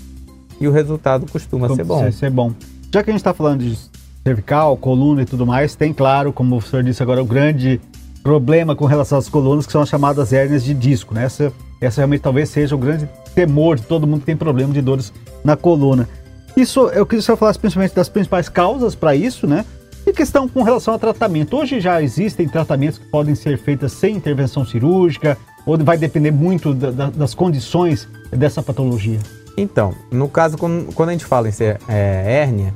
e 0.60 0.68
o 0.68 0.72
resultado 0.72 1.26
costuma 1.32 1.74
ser 1.74 1.84
bom. 1.86 2.00
Ser, 2.04 2.12
ser 2.14 2.30
bom. 2.30 2.54
Já 2.94 3.02
que 3.04 3.10
a 3.10 3.14
gente 3.14 3.22
está 3.22 3.34
falando 3.34 3.62
de 3.62 3.78
cervical, 4.24 4.76
coluna 4.78 5.22
e 5.22 5.26
tudo 5.26 5.46
mais, 5.46 5.76
tem, 5.76 5.94
claro, 5.94 6.34
como 6.34 6.58
o 6.58 6.62
senhor 6.62 6.84
disse 6.84 7.02
agora, 7.02 7.22
o 7.22 7.26
grande 7.26 7.80
problema 8.24 8.76
com 8.76 8.86
relação 8.86 9.18
às 9.18 9.28
colunas, 9.30 9.66
que 9.66 9.72
são 9.72 9.82
as 9.82 9.90
chamadas 9.90 10.32
hérnias 10.34 10.64
de 10.64 10.74
disco. 10.74 11.14
Né? 11.14 11.26
Essa, 11.26 11.52
essa 11.80 12.02
realmente 12.02 12.22
talvez 12.22 12.50
seja 12.50 12.76
o 12.76 12.78
grande 12.78 13.08
temor 13.34 13.76
de 13.78 13.84
todo 13.84 14.06
mundo 14.08 14.20
que 14.22 14.26
tem 14.26 14.38
problema 14.38 14.74
de 14.74 14.82
dores 14.82 15.12
na 15.44 15.56
coluna. 15.56 16.08
Isso, 16.56 16.88
eu 16.90 17.06
queria 17.06 17.22
senhor 17.22 17.38
falasse 17.38 17.58
principalmente 17.60 17.96
das 17.96 18.10
principais 18.10 18.50
causas 18.50 18.94
para 18.94 19.16
isso, 19.16 19.48
né? 19.48 19.66
E 20.06 20.12
questão 20.12 20.48
com 20.48 20.64
relação 20.64 20.94
ao 20.94 21.00
tratamento. 21.00 21.56
Hoje 21.56 21.80
já 21.80 22.02
existem 22.02 22.48
tratamentos 22.48 22.98
que 22.98 23.06
podem 23.06 23.36
ser 23.36 23.58
feitos 23.58 23.94
sem 23.94 24.16
intervenção 24.16 24.66
cirúrgica, 24.66 25.38
ou 25.66 25.78
vai 25.78 25.98
depender 25.98 26.32
muito 26.32 26.74
da- 26.74 26.92
da- 26.92 27.10
das 27.10 27.34
condições 27.34 28.08
dessa 28.32 28.62
patologia? 28.64 29.20
Então, 29.56 29.94
no 30.12 30.28
caso, 30.28 30.58
quando, 30.58 30.92
quando 30.94 31.10
a 31.10 31.12
gente 31.12 31.26
fala 31.26 31.48
em 31.48 31.52
ser 31.52 31.80
é, 31.88 32.42
hérnia, 32.42 32.74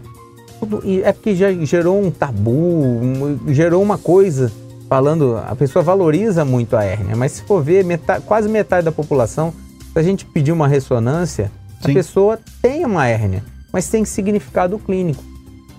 é 1.04 1.12
porque 1.12 1.36
já 1.36 1.52
gerou 1.66 2.02
um 2.02 2.12
tabu, 2.12 3.02
gerou 3.48 3.82
uma 3.82 3.98
coisa 3.98 4.52
falando, 4.90 5.38
a 5.38 5.56
pessoa 5.56 5.84
valoriza 5.84 6.46
muito 6.46 6.76
a 6.76 6.84
hérnia, 6.84 7.16
mas 7.16 7.34
se 7.34 7.44
for 7.44 7.62
ver, 7.64 7.84
metade- 7.84 8.24
quase 8.26 8.48
metade 8.48 8.86
da 8.86 8.92
população, 8.92 9.54
se 9.94 10.00
a 10.00 10.04
gente 10.04 10.26
pedir 10.26 10.52
uma 10.52 10.68
ressonância, 10.68 11.52
Sim. 11.82 11.92
a 11.92 11.94
pessoa 11.94 12.40
tem 12.62 12.86
uma 12.86 13.08
hérnia, 13.08 13.44
mas 13.72 13.90
tem 13.90 14.06
significado 14.06 14.78
clínico. 14.78 15.24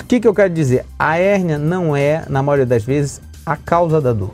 O 0.02 0.04
que, 0.06 0.20
que 0.20 0.28
eu 0.28 0.34
quero 0.34 0.52
dizer? 0.52 0.84
A 0.98 1.18
hérnia 1.18 1.58
não 1.58 1.96
é, 1.96 2.24
na 2.28 2.42
maioria 2.42 2.66
das 2.66 2.84
vezes, 2.84 3.20
a 3.44 3.56
causa 3.56 4.00
da 4.00 4.12
dor. 4.12 4.32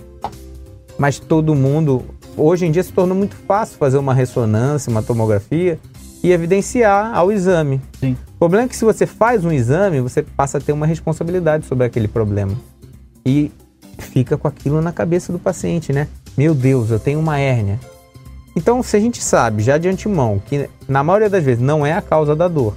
Mas 0.99 1.19
todo 1.19 1.55
mundo, 1.55 2.05
hoje 2.37 2.67
em 2.67 2.71
dia, 2.71 2.83
se 2.83 2.93
tornou 2.93 3.17
muito 3.17 3.35
fácil 3.35 3.79
fazer 3.79 3.97
uma 3.97 4.13
ressonância, 4.13 4.91
uma 4.91 5.03
tomografia 5.03 5.79
e 6.23 6.31
evidenciar 6.31 7.17
ao 7.17 7.33
exame. 7.33 7.81
Sim. 7.99 8.17
O 8.35 8.39
problema 8.39 8.67
é 8.67 8.69
que 8.69 8.77
se 8.77 8.85
você 8.85 9.07
faz 9.07 9.45
um 9.45 9.51
exame, 9.53 10.01
você 10.01 10.23
passa 10.23 10.59
a 10.59 10.61
ter 10.61 10.73
uma 10.73 10.87
responsabilidade 10.87 11.67
sobre 11.67 11.87
aquele 11.87 12.07
problema. 12.07 12.53
E 13.25 13.51
fica 13.99 14.37
com 14.37 14.49
aquilo 14.49 14.81
na 14.81 14.93
cabeça 14.93 15.33
do 15.33 15.39
paciente, 15.39 15.93
né? 15.93 16.09
Meu 16.37 16.55
Deus, 16.55 16.91
eu 16.91 16.99
tenho 16.99 17.21
uma 17.21 17.39
hérnia. 17.39 17.79
Então, 18.55 18.83
se 18.83 18.97
a 18.97 19.01
gente 19.01 19.23
sabe 19.23 19.63
já 19.63 19.79
de 19.79 19.89
antemão 19.89 20.41
que 20.45 20.69
na 20.87 21.03
maioria 21.03 21.31
das 21.31 21.43
vezes 21.43 21.63
não 21.63 21.85
é 21.85 21.93
a 21.93 22.03
causa 22.03 22.37
da 22.37 22.49
dor, 22.49 22.75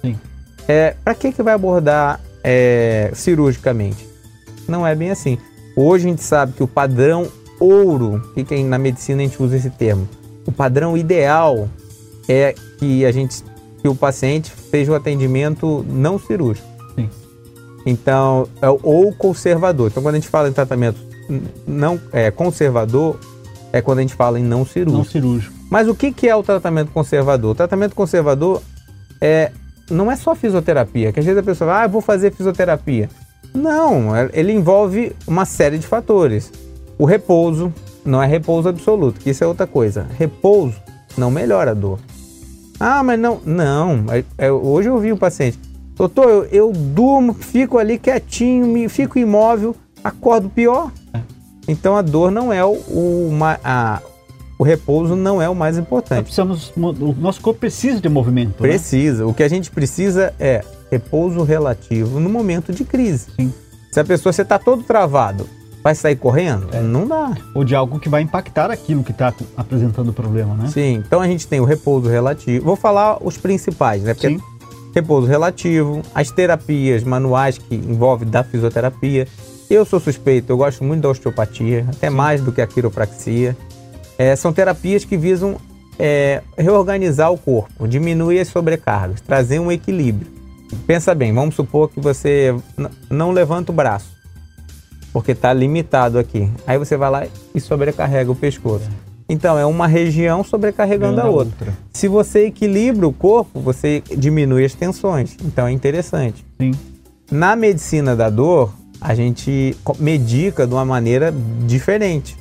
Sim. 0.00 0.16
é, 0.68 0.94
para 1.02 1.14
que, 1.14 1.32
que 1.32 1.42
vai 1.42 1.54
abordar 1.54 2.20
é, 2.42 3.10
cirurgicamente? 3.14 4.06
Não 4.68 4.86
é 4.86 4.94
bem 4.94 5.10
assim. 5.10 5.38
Hoje 5.74 6.06
a 6.06 6.10
gente 6.10 6.22
sabe 6.22 6.52
que 6.52 6.62
o 6.62 6.68
padrão 6.68 7.28
ouro, 7.58 8.22
que, 8.34 8.44
que 8.44 8.62
na 8.62 8.78
medicina 8.78 9.22
a 9.22 9.24
gente 9.24 9.42
usa 9.42 9.56
esse 9.56 9.70
termo, 9.70 10.08
o 10.46 10.52
padrão 10.52 10.96
ideal 10.96 11.68
é 12.28 12.54
que 12.78 13.04
a 13.04 13.10
gente, 13.10 13.42
que 13.80 13.88
o 13.88 13.94
paciente 13.94 14.52
seja 14.70 14.92
o 14.92 14.94
atendimento 14.94 15.84
não 15.88 16.18
cirúrgico. 16.18 16.66
Então, 17.86 18.48
é 18.60 18.68
ou 18.68 19.12
conservador. 19.12 19.88
Então, 19.90 20.02
quando 20.02 20.14
a 20.16 20.18
gente 20.18 20.28
fala 20.28 20.48
em 20.48 20.52
tratamento 20.52 20.98
não 21.66 22.00
é, 22.12 22.30
conservador, 22.30 23.18
é 23.72 23.80
quando 23.82 23.98
a 23.98 24.02
gente 24.02 24.14
fala 24.14 24.38
em 24.38 24.42
não 24.42 24.64
cirúrgico. 24.64 24.96
Não 24.98 25.04
cirúrgico. 25.04 25.54
Mas 25.70 25.88
o 25.88 25.94
que, 25.94 26.10
que 26.12 26.28
é 26.28 26.34
o 26.34 26.42
tratamento 26.42 26.90
conservador? 26.90 27.50
O 27.52 27.54
tratamento 27.54 27.94
conservador 27.94 28.62
é, 29.20 29.52
não 29.90 30.10
é 30.10 30.16
só 30.16 30.34
fisioterapia, 30.34 31.12
que 31.12 31.20
às 31.20 31.26
vezes 31.26 31.38
a 31.38 31.42
pessoa 31.42 31.70
fala, 31.70 31.84
ah, 31.84 31.86
vou 31.86 32.00
fazer 32.00 32.32
fisioterapia. 32.32 33.08
Não, 33.54 34.14
é- 34.16 34.30
ele 34.32 34.52
envolve 34.52 35.14
uma 35.26 35.44
série 35.44 35.78
de 35.78 35.86
fatores. 35.86 36.50
O 36.98 37.04
repouso 37.04 37.72
não 38.04 38.22
é 38.22 38.26
repouso 38.26 38.68
absoluto, 38.68 39.20
que 39.20 39.30
isso 39.30 39.44
é 39.44 39.46
outra 39.46 39.66
coisa. 39.66 40.06
Repouso 40.18 40.76
não 41.16 41.30
melhora 41.30 41.72
a 41.72 41.74
dor. 41.74 41.98
Ah, 42.80 43.02
mas 43.02 43.18
não, 43.18 43.40
não. 43.44 44.04
É- 44.38 44.50
hoje 44.50 44.88
eu 44.88 44.94
ouvi 44.94 45.12
o 45.12 45.16
paciente, 45.16 45.58
doutor, 45.98 46.28
eu, 46.30 46.44
eu 46.50 46.72
durmo, 46.72 47.34
fico 47.34 47.76
ali 47.78 47.98
quietinho, 47.98 48.66
me, 48.66 48.88
fico 48.88 49.18
imóvel, 49.18 49.74
acordo 50.02 50.48
pior. 50.48 50.90
Então 51.66 51.96
a 51.96 52.02
dor 52.02 52.30
não 52.30 52.50
é 52.52 52.64
o, 52.64 52.70
o, 52.72 53.30
a- 53.64 54.00
o 54.58 54.64
repouso 54.64 55.14
não 55.14 55.40
é 55.42 55.48
o 55.48 55.54
mais 55.54 55.76
Nós 55.76 55.84
importante. 55.86 56.22
precisamos, 56.24 56.72
o 56.76 57.14
nosso 57.20 57.40
corpo 57.40 57.60
precisa 57.60 58.00
de 58.00 58.08
movimento. 58.08 58.50
né? 58.62 58.68
Precisa. 58.70 59.26
O 59.26 59.34
que 59.34 59.42
a 59.42 59.48
gente 59.48 59.70
precisa 59.70 60.32
é 60.40 60.64
repouso 60.90 61.42
relativo 61.42 62.18
no 62.18 62.28
momento 62.30 62.72
de 62.72 62.84
crise. 62.84 63.26
Sim. 63.38 63.52
Se 63.92 64.00
a 64.00 64.04
pessoa 64.04 64.32
você 64.32 64.42
está 64.42 64.58
todo 64.58 64.82
travado, 64.82 65.48
vai 65.84 65.94
sair 65.94 66.16
correndo? 66.16 66.68
É. 66.72 66.80
Não 66.80 67.06
dá. 67.06 67.36
Ou 67.54 67.62
de 67.64 67.74
algo 67.74 68.00
que 68.00 68.08
vai 68.08 68.22
impactar 68.22 68.70
aquilo 68.70 69.04
que 69.04 69.12
está 69.12 69.32
apresentando 69.56 70.08
o 70.08 70.12
problema, 70.12 70.54
né? 70.54 70.68
Sim. 70.68 71.02
Então 71.06 71.20
a 71.20 71.26
gente 71.26 71.46
tem 71.46 71.60
o 71.60 71.64
repouso 71.64 72.08
relativo. 72.08 72.64
Vou 72.64 72.76
falar 72.76 73.18
os 73.22 73.36
principais, 73.36 74.02
né? 74.02 74.12
Porque 74.14 74.28
Sim. 74.30 74.40
Repouso 74.94 75.26
relativo, 75.26 76.02
as 76.14 76.30
terapias 76.30 77.02
manuais 77.04 77.58
que 77.58 77.74
envolvem 77.74 78.28
da 78.28 78.42
fisioterapia. 78.42 79.26
Eu 79.68 79.84
sou 79.84 80.00
suspeito, 80.00 80.50
eu 80.50 80.56
gosto 80.56 80.82
muito 80.82 81.02
da 81.02 81.10
osteopatia, 81.10 81.86
até 81.90 82.08
mais 82.08 82.40
do 82.40 82.52
que 82.52 82.60
a 82.60 82.66
quiropraxia. 82.66 83.56
É, 84.16 84.34
são 84.34 84.52
terapias 84.52 85.04
que 85.04 85.16
visam 85.16 85.56
é, 85.98 86.42
reorganizar 86.56 87.32
o 87.32 87.38
corpo, 87.38 87.86
diminuir 87.86 88.40
as 88.40 88.48
sobrecargas, 88.48 89.20
trazer 89.20 89.58
um 89.58 89.70
equilíbrio. 89.70 90.30
Pensa 90.86 91.14
bem, 91.14 91.32
vamos 91.32 91.54
supor 91.54 91.88
que 91.88 92.00
você 92.00 92.54
não 93.10 93.30
levanta 93.30 93.72
o 93.72 93.74
braço, 93.74 94.10
porque 95.12 95.32
está 95.32 95.52
limitado 95.52 96.18
aqui. 96.18 96.50
Aí 96.66 96.78
você 96.78 96.96
vai 96.96 97.10
lá 97.10 97.26
e 97.54 97.60
sobrecarrega 97.60 98.30
o 98.30 98.36
pescoço. 98.36 98.88
Então 99.28 99.58
é 99.58 99.66
uma 99.66 99.86
região 99.86 100.42
sobrecarregando 100.42 101.20
a 101.20 101.24
Pegando 101.24 101.36
outra. 101.36 101.74
Se 101.92 102.08
você 102.08 102.46
equilibra 102.46 103.06
o 103.06 103.12
corpo, 103.12 103.60
você 103.60 104.02
diminui 104.16 104.64
as 104.64 104.74
tensões. 104.74 105.36
Então 105.44 105.66
é 105.66 105.72
interessante. 105.72 106.44
Sim. 106.58 106.72
Na 107.30 107.54
medicina 107.54 108.16
da 108.16 108.30
dor, 108.30 108.72
a 109.00 109.14
gente 109.14 109.76
medica 109.98 110.66
de 110.66 110.72
uma 110.72 110.84
maneira 110.84 111.32
diferente. 111.66 112.36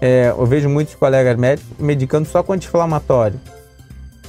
É, 0.00 0.32
eu 0.36 0.46
vejo 0.46 0.68
muitos 0.68 0.94
colegas 0.94 1.36
médicos 1.36 1.70
medicando 1.78 2.28
só 2.28 2.42
com 2.42 2.52
anti-inflamatório. 2.52 3.40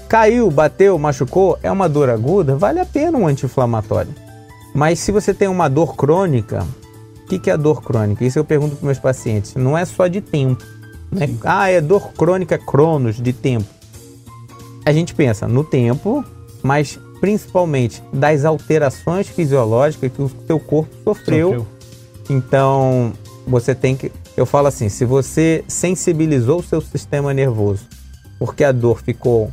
Caiu, 0.07 0.49
bateu, 0.49 0.97
machucou, 0.97 1.57
é 1.61 1.71
uma 1.71 1.89
dor 1.89 2.09
aguda, 2.09 2.55
vale 2.55 2.79
a 2.79 2.85
pena 2.85 3.17
um 3.17 3.27
anti-inflamatório. 3.27 4.13
Mas 4.73 4.99
se 4.99 5.11
você 5.11 5.33
tem 5.33 5.47
uma 5.47 5.67
dor 5.67 5.95
crônica, 5.95 6.65
o 7.23 7.27
que, 7.27 7.39
que 7.39 7.49
é 7.49 7.53
a 7.53 7.57
dor 7.57 7.81
crônica? 7.81 8.23
Isso 8.23 8.37
eu 8.37 8.45
pergunto 8.45 8.75
para 8.75 8.85
meus 8.85 8.99
pacientes. 8.99 9.55
Não 9.55 9.77
é 9.77 9.85
só 9.85 10.07
de 10.07 10.21
tempo. 10.21 10.63
Né? 11.15 11.29
Ah, 11.43 11.69
é 11.69 11.81
dor 11.81 12.13
crônica, 12.13 12.57
cronos, 12.57 13.15
de 13.15 13.33
tempo. 13.33 13.65
A 14.85 14.91
gente 14.91 15.15
pensa 15.15 15.47
no 15.47 15.63
tempo, 15.63 16.23
mas 16.61 16.99
principalmente 17.19 18.03
das 18.13 18.45
alterações 18.45 19.27
fisiológicas 19.27 20.11
que 20.11 20.21
o 20.21 20.31
seu 20.45 20.59
corpo 20.59 20.93
sofreu. 21.03 21.47
Sofreu. 21.47 21.67
Então, 22.29 23.13
você 23.47 23.73
tem 23.73 23.95
que. 23.95 24.11
Eu 24.37 24.45
falo 24.45 24.67
assim: 24.67 24.89
se 24.89 25.05
você 25.05 25.63
sensibilizou 25.67 26.59
o 26.59 26.63
seu 26.63 26.81
sistema 26.81 27.33
nervoso, 27.33 27.85
porque 28.37 28.63
a 28.63 28.71
dor 28.71 29.01
ficou 29.01 29.51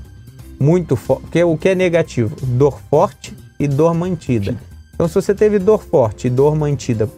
muito 0.58 0.96
forte. 0.96 1.22
Porque 1.22 1.42
o 1.42 1.56
que 1.56 1.70
é 1.70 1.74
negativo? 1.74 2.36
Dor 2.42 2.78
forte 2.90 3.36
e 3.58 3.66
dor 3.66 3.94
mantida. 3.94 4.56
Então, 4.94 5.08
se 5.08 5.14
você 5.14 5.34
teve 5.34 5.58
dor 5.58 5.82
forte 5.82 6.26
e 6.26 6.30
dor 6.30 6.54
mantida 6.54 7.08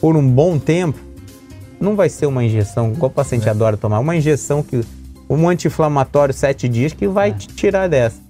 por 0.00 0.16
um 0.16 0.28
bom 0.28 0.58
tempo, 0.58 0.98
não 1.80 1.96
vai 1.96 2.08
ser 2.08 2.26
uma 2.26 2.44
injeção, 2.44 2.92
igual 2.92 3.10
o 3.10 3.14
paciente 3.14 3.48
adora 3.48 3.76
tomar, 3.76 3.98
uma 4.00 4.16
injeção 4.16 4.62
que. 4.62 4.80
Um 5.28 5.48
anti-inflamatório 5.48 6.32
sete 6.32 6.68
dias 6.68 6.92
que 6.92 7.08
vai 7.08 7.32
te 7.32 7.48
tirar 7.48 7.88
dessa. 7.88 8.20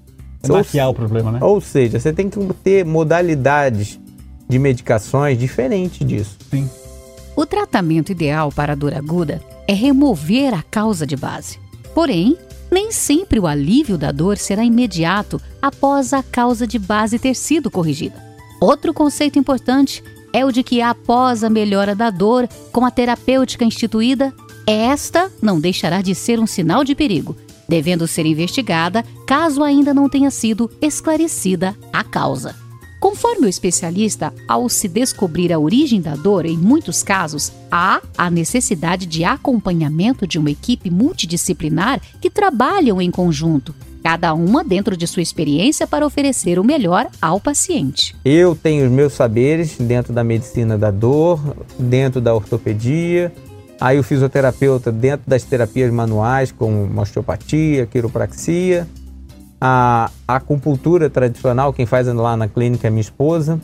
É 0.43 0.49
maquiar 0.49 0.89
o 0.89 0.95
problema, 0.95 1.31
né? 1.31 1.41
Ou 1.43 1.61
seja, 1.61 2.01
você 2.01 2.11
tem 2.11 2.31
que 2.31 2.39
ter 2.65 2.87
modalidades 2.87 4.01
de 4.49 4.59
medicações 4.59 5.39
diferentes 5.39 6.07
disso. 6.07 6.39
Sim. 6.51 6.71
O 7.37 7.45
tratamento 7.45 8.11
ideal 8.11 8.51
para 8.51 8.73
a 8.73 8.77
dor 8.77 8.95
aguda 8.95 9.43
é 9.69 9.75
remover 9.75 10.55
a 10.55 10.63
causa 10.63 11.07
de 11.07 11.17
base. 11.17 11.59
Porém, 11.95 12.35
nem 12.71 12.91
sempre 12.91 13.39
o 13.39 13.47
alívio 13.47 13.99
da 13.99 14.11
dor 14.11 14.39
será 14.39 14.65
imediato 14.65 15.39
após 15.61 16.15
a 16.15 16.23
causa 16.23 16.67
de 16.67 16.79
base 16.79 17.19
ter 17.19 17.35
sido 17.35 17.71
corrigida. 17.71 18.25
Outro 18.59 18.95
conceito 18.95 19.39
importante 19.39 20.03
é 20.37 20.45
o 20.45 20.53
de 20.53 20.63
que 20.63 20.83
após 20.83 21.43
a 21.43 21.49
melhora 21.49 21.95
da 21.95 22.11
dor 22.11 22.47
com 22.71 22.85
a 22.85 22.91
terapêutica 22.91 23.65
instituída, 23.65 24.35
esta 24.67 25.33
não 25.41 25.59
deixará 25.59 26.03
de 26.03 26.15
ser 26.15 26.39
um 26.39 26.47
sinal 26.47 26.85
de 26.85 26.95
perigo, 26.95 27.35
devendo 27.67 28.07
ser 28.07 28.27
investigada 28.27 29.03
caso 29.27 29.63
ainda 29.63 29.95
não 29.95 30.11
tenha 30.11 30.31
sido 30.31 30.71
esclarecida 30.79 31.75
a 31.91 32.05
causa. 32.05 32.55
Conforme 33.01 33.47
o 33.47 33.49
especialista, 33.49 34.31
ao 34.47 34.69
se 34.69 34.89
descobrir 34.89 35.55
a 35.55 35.59
origem 35.59 36.03
da 36.03 36.15
dor, 36.15 36.45
em 36.45 36.59
muitos 36.59 37.03
casos, 37.03 37.51
há 37.73 38.03
a 38.19 38.29
necessidade 38.31 39.07
de 39.07 39.25
acompanhamento 39.25 40.27
de 40.27 40.39
uma 40.39 40.51
equipe 40.51 40.91
multidisciplinar 40.91 41.99
que 42.21 42.29
trabalham 42.29 43.01
em 43.01 43.11
conjunto, 43.11 43.75
cada 44.07 44.33
uma 44.35 44.63
dentro 44.63 44.97
de 44.97 45.05
sua 45.05 45.21
experiência 45.21 45.85
para 45.85 46.07
oferecer 46.07 46.61
o 46.61 46.65
melhor 46.65 47.09
ao 47.21 47.41
paciente. 47.41 48.15
Eu 48.25 48.55
tenho 48.55 48.87
os 48.87 48.93
meus 48.93 49.15
saberes 49.15 49.77
dentro 49.77 50.13
da 50.13 50.23
medicina 50.23 50.79
da 50.79 50.93
dor, 50.93 51.41
dentro 51.77 52.21
da 52.21 52.33
ortopedia, 52.33 53.33
Aí 53.81 53.99
o 53.99 54.03
fisioterapeuta, 54.03 54.91
dentro 54.91 55.29
das 55.29 55.43
terapias 55.43 55.93
manuais, 55.93 56.51
como 56.51 56.99
osteopatia, 56.99 57.85
quiropraxia, 57.85 58.89
a, 59.61 60.11
acupuntura 60.27 61.11
tradicional, 61.11 61.75
quem 61.75 61.85
faz 61.85 62.07
lá 62.07 62.37
na 62.39 62.49
clínica 62.49 62.87
é 62.87 62.91
minha 62.91 63.03
esposa. 63.03 63.61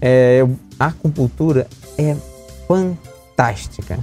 É, 0.00 0.46
a 0.80 0.86
acupuntura 0.86 1.66
é 1.98 2.16
fantástica. 2.66 3.98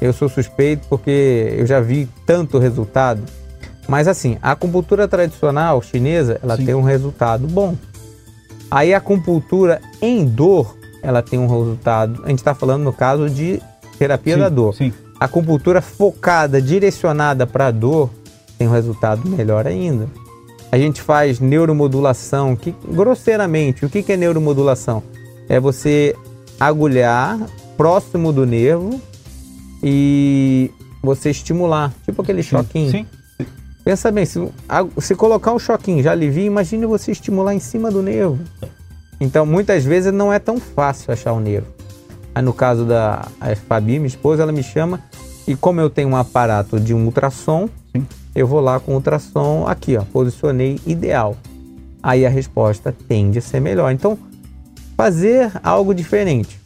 Eu 0.00 0.12
sou 0.12 0.28
suspeito 0.28 0.84
porque 0.88 1.54
eu 1.56 1.64
já 1.64 1.80
vi 1.80 2.08
tanto 2.26 2.58
resultado. 2.58 3.22
Mas 3.88 4.06
assim, 4.06 4.36
a 4.42 4.52
acupuntura 4.52 5.08
tradicional 5.08 5.80
chinesa, 5.80 6.38
ela 6.42 6.56
Sim. 6.58 6.66
tem 6.66 6.74
um 6.74 6.82
resultado 6.82 7.46
bom. 7.46 7.74
Aí 8.70 8.92
a 8.92 8.98
acupuntura 8.98 9.80
em 10.02 10.26
dor, 10.26 10.76
ela 11.02 11.22
tem 11.22 11.38
um 11.38 11.48
resultado. 11.48 12.22
A 12.24 12.28
gente 12.28 12.40
está 12.40 12.54
falando 12.54 12.82
no 12.84 12.92
caso 12.92 13.30
de 13.30 13.62
terapia 13.98 14.34
sim, 14.34 14.40
da 14.40 14.50
dor. 14.50 14.74
Sim. 14.74 14.92
A 15.18 15.24
acupuntura 15.24 15.80
focada, 15.80 16.60
direcionada 16.60 17.46
para 17.46 17.68
a 17.68 17.70
dor, 17.70 18.10
tem 18.58 18.68
um 18.68 18.72
resultado 18.72 19.26
melhor 19.26 19.66
ainda. 19.66 20.06
A 20.70 20.76
gente 20.76 21.00
faz 21.00 21.40
neuromodulação, 21.40 22.54
que 22.54 22.74
grosseiramente, 22.90 23.86
o 23.86 23.88
que 23.88 24.12
é 24.12 24.16
neuromodulação? 24.18 25.02
É 25.48 25.58
você 25.58 26.14
agulhar 26.60 27.38
próximo 27.74 28.34
do 28.34 28.44
nervo 28.44 29.00
e 29.82 30.70
você 31.02 31.30
estimular, 31.30 31.94
tipo 32.04 32.20
aquele 32.20 32.42
sim, 32.42 32.50
choquinho. 32.50 32.90
Sim. 32.90 33.06
Pensa 33.84 34.10
bem, 34.10 34.24
se, 34.24 34.46
se 34.98 35.14
colocar 35.14 35.52
um 35.52 35.58
choquinho 35.58 36.02
já 36.02 36.12
alivia, 36.12 36.44
imagine 36.44 36.84
você 36.84 37.12
estimular 37.12 37.54
em 37.54 37.60
cima 37.60 37.90
do 37.90 38.02
nervo. 38.02 38.38
Então, 39.20 39.44
muitas 39.46 39.84
vezes 39.84 40.12
não 40.12 40.32
é 40.32 40.38
tão 40.38 40.60
fácil 40.60 41.12
achar 41.12 41.32
o 41.32 41.40
nervo. 41.40 41.68
Aí, 42.34 42.42
no 42.42 42.52
caso 42.52 42.84
da 42.84 43.26
Fabi, 43.66 43.98
minha 43.98 44.06
esposa, 44.06 44.42
ela 44.42 44.52
me 44.52 44.62
chama 44.62 45.02
e 45.46 45.56
como 45.56 45.80
eu 45.80 45.88
tenho 45.88 46.10
um 46.10 46.16
aparato 46.16 46.78
de 46.78 46.92
um 46.92 47.06
ultrassom, 47.06 47.70
Sim. 47.96 48.06
eu 48.34 48.46
vou 48.46 48.60
lá 48.60 48.78
com 48.78 48.92
o 48.92 48.94
ultrassom 48.96 49.66
aqui, 49.66 49.96
ó, 49.96 50.02
posicionei 50.12 50.78
ideal. 50.86 51.36
Aí 52.02 52.26
a 52.26 52.28
resposta 52.28 52.94
tende 53.08 53.38
a 53.38 53.42
ser 53.42 53.58
melhor. 53.58 53.90
Então, 53.90 54.18
fazer 54.94 55.50
algo 55.62 55.94
diferente. 55.94 56.60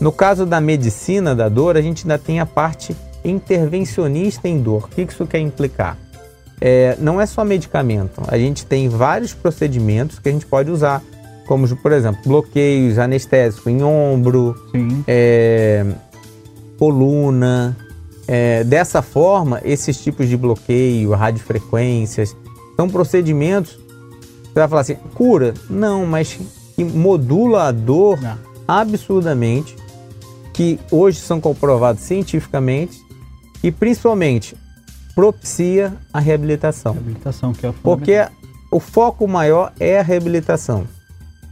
No 0.00 0.12
caso 0.12 0.46
da 0.46 0.60
medicina 0.60 1.34
da 1.34 1.48
dor, 1.48 1.76
a 1.76 1.82
gente 1.82 2.04
ainda 2.04 2.18
tem 2.18 2.38
a 2.38 2.46
parte 2.46 2.96
intervencionista 3.24 4.48
em 4.48 4.62
dor. 4.62 4.84
O 4.84 4.88
que 4.88 5.02
isso 5.02 5.26
quer 5.26 5.40
implicar? 5.40 5.98
É, 6.60 6.96
não 7.00 7.20
é 7.20 7.26
só 7.26 7.44
medicamento. 7.44 8.22
A 8.28 8.36
gente 8.36 8.66
tem 8.66 8.88
vários 8.88 9.32
procedimentos 9.32 10.18
que 10.18 10.28
a 10.28 10.32
gente 10.32 10.46
pode 10.46 10.70
usar, 10.70 11.02
como, 11.46 11.66
por 11.76 11.92
exemplo, 11.92 12.20
bloqueios 12.24 12.98
anestésicos 12.98 13.66
em 13.66 13.82
ombro, 13.82 14.54
é, 15.06 15.86
coluna. 16.78 17.76
É, 18.28 18.62
dessa 18.62 19.02
forma, 19.02 19.60
esses 19.64 20.00
tipos 20.00 20.28
de 20.28 20.36
bloqueio, 20.36 21.10
radiofrequências, 21.10 22.36
são 22.76 22.88
procedimentos. 22.88 23.72
Você 23.72 24.54
vai 24.54 24.68
falar 24.68 24.80
assim, 24.82 24.96
cura? 25.14 25.54
Não, 25.68 26.06
mas 26.06 26.38
que 26.76 26.84
modula 26.84 27.64
a 27.64 27.72
dor 27.72 28.20
não. 28.20 28.38
absurdamente, 28.68 29.74
que 30.52 30.78
hoje 30.92 31.18
são 31.18 31.40
comprovados 31.40 32.02
cientificamente 32.02 33.00
e 33.62 33.72
principalmente 33.72 34.56
propicia 35.14 35.92
a 36.12 36.20
reabilitação. 36.20 36.92
Reabilitação, 36.92 37.52
que 37.52 37.66
é 37.66 37.68
o 37.68 37.72
Porque 37.72 38.26
o 38.70 38.78
foco 38.78 39.26
maior 39.26 39.72
é 39.78 39.98
a 39.98 40.02
reabilitação. 40.02 40.86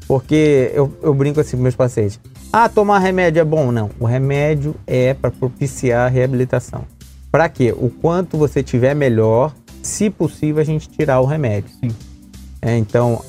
Porque 0.07 0.71
eu, 0.75 0.97
eu 1.03 1.13
brinco 1.13 1.41
assim 1.41 1.57
com 1.57 1.63
meus 1.63 1.75
pacientes. 1.75 2.19
Ah, 2.53 2.69
tomar 2.69 2.99
remédio 2.99 3.41
é 3.41 3.45
bom? 3.45 3.71
Não. 3.71 3.91
O 4.01 4.07
remédio 4.07 4.75
é 4.87 5.13
para 5.13 5.31
propiciar 5.31 6.07
a 6.07 6.09
reabilitação. 6.09 6.85
Para 7.31 7.49
quê? 7.49 7.75
O 7.77 7.91
quanto 7.91 8.39
você 8.39 8.63
tiver 8.63 8.95
melhor, 8.95 9.53
se 9.83 10.09
possível, 10.09 10.63
a 10.63 10.65
gente 10.65 10.89
tirar 10.89 11.21
o 11.21 11.27
remédio. 11.27 11.71
Sim. 11.79 11.91
É, 12.63 12.77
então, 12.79 13.23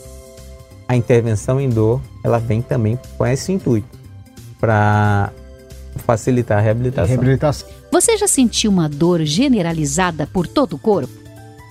a 0.88 0.96
intervenção 0.96 1.60
em 1.60 1.68
dor, 1.68 2.02
ela 2.24 2.40
vem 2.40 2.62
também 2.62 2.98
com 3.18 3.26
esse 3.26 3.52
intuito. 3.52 4.00
Para 4.58 5.32
facilitar 5.98 6.60
a 6.60 6.62
reabilitação. 6.62 7.08
reabilitação. 7.08 7.68
Você 7.92 8.18
já 8.18 8.28
sentiu 8.28 8.70
uma 8.70 8.88
dor 8.88 9.26
generalizada 9.26 10.28
por 10.28 10.46
todo 10.46 10.74
o 10.74 10.80
corpo? 10.80 11.12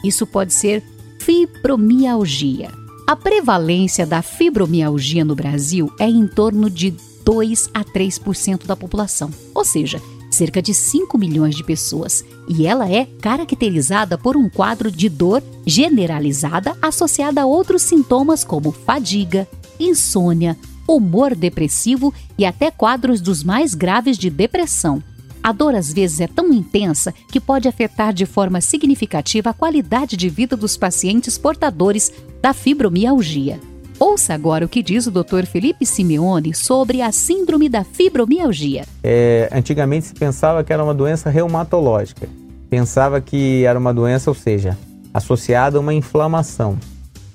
Isso 0.02 0.26
pode 0.26 0.52
ser 0.52 0.83
fibromialgia. 1.20 2.70
A 3.07 3.14
prevalência 3.14 4.04
da 4.04 4.20
fibromialgia 4.20 5.24
no 5.24 5.35
Brasil 5.35 5.92
é 5.98 6.09
em 6.09 6.26
torno 6.26 6.68
de 6.68 6.94
2 7.24 7.70
a 7.72 7.85
3% 7.85 8.66
da 8.66 8.74
população, 8.74 9.31
ou 9.54 9.64
seja, 9.64 10.02
cerca 10.31 10.61
de 10.61 10.74
5 10.74 11.16
milhões 11.16 11.54
de 11.54 11.64
pessoas, 11.64 12.24
e 12.48 12.66
ela 12.66 12.90
é 12.90 13.07
caracterizada 13.20 14.18
por 14.18 14.37
um 14.37 14.48
quadro 14.48 14.90
de 14.90 15.09
dor 15.09 15.42
generalizada 15.66 16.76
associada 16.83 17.42
a 17.42 17.46
outros 17.46 17.83
sintomas 17.83 18.44
como 18.44 18.72
fadiga, 18.72 19.48
insônia, 19.78 20.57
humor 20.87 21.35
depressivo 21.35 22.12
e 22.37 22.44
até 22.44 22.70
quadros 22.70 23.20
dos 23.20 23.44
mais 23.44 23.74
graves 23.74 24.18
de 24.18 24.28
depressão. 24.28 25.02
A 25.42 25.53
dor 25.53 25.74
às 25.74 25.92
vezes 25.92 26.20
é 26.20 26.27
tão 26.27 26.53
intensa 26.53 27.14
que 27.31 27.40
pode 27.40 27.68
afetar 27.68 28.12
de 28.12 28.27
forma 28.27 28.61
significativa 28.61 29.51
a 29.51 29.55
qualidade 29.55 30.16
de 30.16 30.29
vida 30.29 30.57
dos 30.57 30.77
pacientes 30.77 31.38
portadores 31.38 32.12
da 32.40 32.53
fibromialgia. 32.53 33.61
Ouça 33.98 34.33
agora 34.33 34.64
o 34.64 34.68
que 34.68 34.81
diz 34.81 35.07
o 35.07 35.11
Dr. 35.11 35.44
Felipe 35.44 35.85
Simeone 35.85 36.55
sobre 36.55 37.03
a 37.03 37.11
síndrome 37.11 37.68
da 37.68 37.83
fibromialgia. 37.83 38.85
É, 39.03 39.48
antigamente 39.53 40.07
se 40.07 40.14
pensava 40.14 40.62
que 40.62 40.72
era 40.72 40.85
uma 40.85 40.94
doença 40.94 41.29
reumatológica. 41.29 42.29
Pensava 42.70 43.20
que 43.20 43.64
era 43.64 43.77
uma 43.77 43.92
doença, 43.92 44.31
ou 44.31 44.35
seja, 44.35 44.79
associada 45.12 45.79
a 45.79 45.81
uma 45.81 45.92
inflamação. 45.92 46.79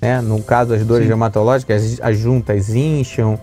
Né? 0.00 0.22
No 0.22 0.42
caso 0.42 0.70
das 0.70 0.84
dores 0.86 1.04
Sim. 1.04 1.08
reumatológicas, 1.08 2.00
as 2.00 2.18
juntas 2.18 2.74
incham, 2.74 3.38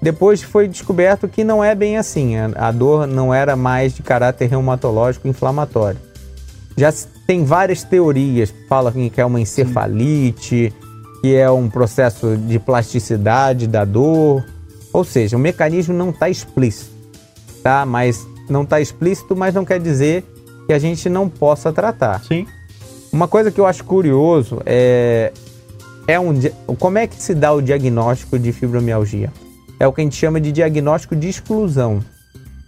depois 0.00 0.42
foi 0.42 0.68
descoberto 0.68 1.26
que 1.26 1.42
não 1.42 1.64
é 1.64 1.74
bem 1.74 1.96
assim. 1.96 2.34
A 2.36 2.70
dor 2.70 3.06
não 3.06 3.32
era 3.32 3.56
mais 3.56 3.94
de 3.94 4.02
caráter 4.02 4.48
reumatológico 4.48 5.26
inflamatório. 5.26 5.98
Já 6.76 6.92
tem 7.26 7.44
várias 7.44 7.82
teorias 7.82 8.50
que 8.50 8.68
falam 8.68 8.92
que 9.08 9.20
é 9.20 9.24
uma 9.24 9.40
encefalite, 9.40 10.72
que 11.22 11.34
é 11.34 11.50
um 11.50 11.68
processo 11.68 12.36
de 12.36 12.58
plasticidade 12.58 13.66
da 13.66 13.84
dor. 13.84 14.44
Ou 14.92 15.04
seja, 15.04 15.36
o 15.36 15.40
mecanismo 15.40 15.94
não 15.94 16.10
está 16.10 16.28
explícito, 16.28 16.90
tá? 17.62 17.84
Mas 17.86 18.26
não 18.48 18.62
está 18.62 18.80
explícito, 18.80 19.34
mas 19.34 19.54
não 19.54 19.64
quer 19.64 19.80
dizer 19.80 20.24
que 20.66 20.72
a 20.72 20.78
gente 20.78 21.08
não 21.08 21.28
possa 21.28 21.72
tratar. 21.72 22.22
Sim. 22.24 22.46
Uma 23.12 23.26
coisa 23.26 23.50
que 23.50 23.60
eu 23.60 23.66
acho 23.66 23.82
curioso 23.84 24.60
é, 24.66 25.32
é 26.06 26.20
um, 26.20 26.34
como 26.78 26.98
é 26.98 27.06
que 27.06 27.16
se 27.16 27.34
dá 27.34 27.52
o 27.52 27.62
diagnóstico 27.62 28.38
de 28.38 28.52
fibromialgia? 28.52 29.32
É 29.78 29.86
o 29.86 29.92
que 29.92 30.00
a 30.00 30.04
gente 30.04 30.16
chama 30.16 30.40
de 30.40 30.52
diagnóstico 30.52 31.14
de 31.14 31.28
exclusão. 31.28 32.02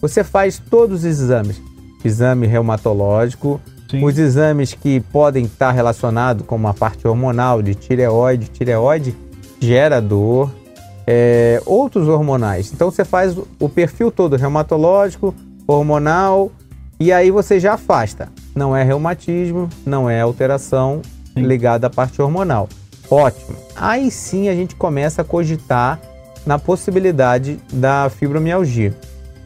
Você 0.00 0.22
faz 0.22 0.58
todos 0.58 1.00
os 1.00 1.04
exames, 1.04 1.60
exame 2.04 2.46
reumatológico, 2.46 3.60
Sim. 3.90 4.04
os 4.04 4.18
exames 4.18 4.74
que 4.74 5.00
podem 5.00 5.44
estar 5.44 5.72
relacionados 5.72 6.46
com 6.46 6.56
uma 6.56 6.74
parte 6.74 7.06
hormonal 7.08 7.62
de 7.62 7.74
tireoide, 7.74 8.48
tireoide 8.48 9.16
gera 9.60 10.00
dor, 10.00 10.52
é, 11.06 11.60
outros 11.64 12.06
hormonais. 12.06 12.70
Então 12.72 12.90
você 12.90 13.04
faz 13.04 13.36
o 13.58 13.68
perfil 13.68 14.10
todo 14.10 14.36
reumatológico, 14.36 15.34
hormonal, 15.66 16.52
e 17.00 17.12
aí 17.12 17.30
você 17.30 17.58
já 17.58 17.74
afasta. 17.74 18.28
Não 18.54 18.76
é 18.76 18.82
reumatismo, 18.82 19.68
não 19.86 20.08
é 20.08 20.20
alteração 20.20 21.00
sim. 21.34 21.42
ligada 21.42 21.86
à 21.86 21.90
parte 21.90 22.20
hormonal. 22.20 22.68
Ótimo. 23.10 23.56
Aí 23.74 24.10
sim 24.10 24.48
a 24.48 24.54
gente 24.54 24.76
começa 24.76 25.22
a 25.22 25.24
cogitar 25.24 25.98
na 26.48 26.58
possibilidade 26.58 27.60
da 27.70 28.08
fibromialgia. 28.08 28.94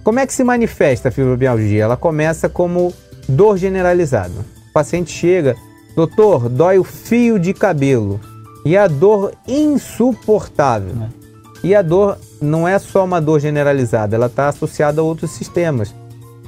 Como 0.05 0.21
é 0.21 0.27
que 0.27 0.33
se 0.33 0.45
manifesta 0.45 1.09
a 1.09 1.13
fibromialgia? 1.13 1.83
Ela 1.83 1.97
começa 1.97 2.49
como 2.49 2.95
dor 3.29 3.59
generalizada. 3.59 4.33
O 4.71 4.73
paciente 4.73 5.11
chega, 5.11 5.57
doutor, 5.97 6.49
dói 6.49 6.79
o 6.79 6.85
fio 6.85 7.41
de 7.41 7.53
cabelo. 7.53 8.21
E 8.65 8.77
a 8.77 8.87
dor 8.87 9.33
insuportável. 9.49 10.95
É. 11.03 11.67
E 11.67 11.75
a 11.75 11.83
dor 11.83 12.19
não 12.41 12.69
é 12.69 12.79
só 12.79 13.05
uma 13.05 13.21
dor 13.21 13.41
generalizada, 13.41 14.15
ela 14.15 14.27
está 14.27 14.47
associada 14.47 15.01
a 15.01 15.05
outros 15.05 15.33
sistemas. 15.33 15.93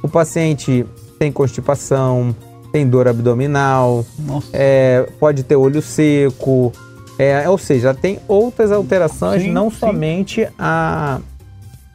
O 0.01 0.07
paciente 0.07 0.85
tem 1.19 1.33
constipação, 1.33 2.33
tem 2.71 2.87
dor 2.87 3.09
abdominal, 3.09 4.05
é, 4.53 5.05
pode 5.19 5.43
ter 5.43 5.57
olho 5.57 5.81
seco, 5.81 6.71
é, 7.17 7.47
ou 7.49 7.57
seja, 7.57 7.93
tem 7.93 8.19
outras 8.27 8.71
alterações, 8.71 9.43
sim, 9.43 9.51
não 9.51 9.69
sim. 9.69 9.77
somente 9.77 10.47
a, 10.59 11.19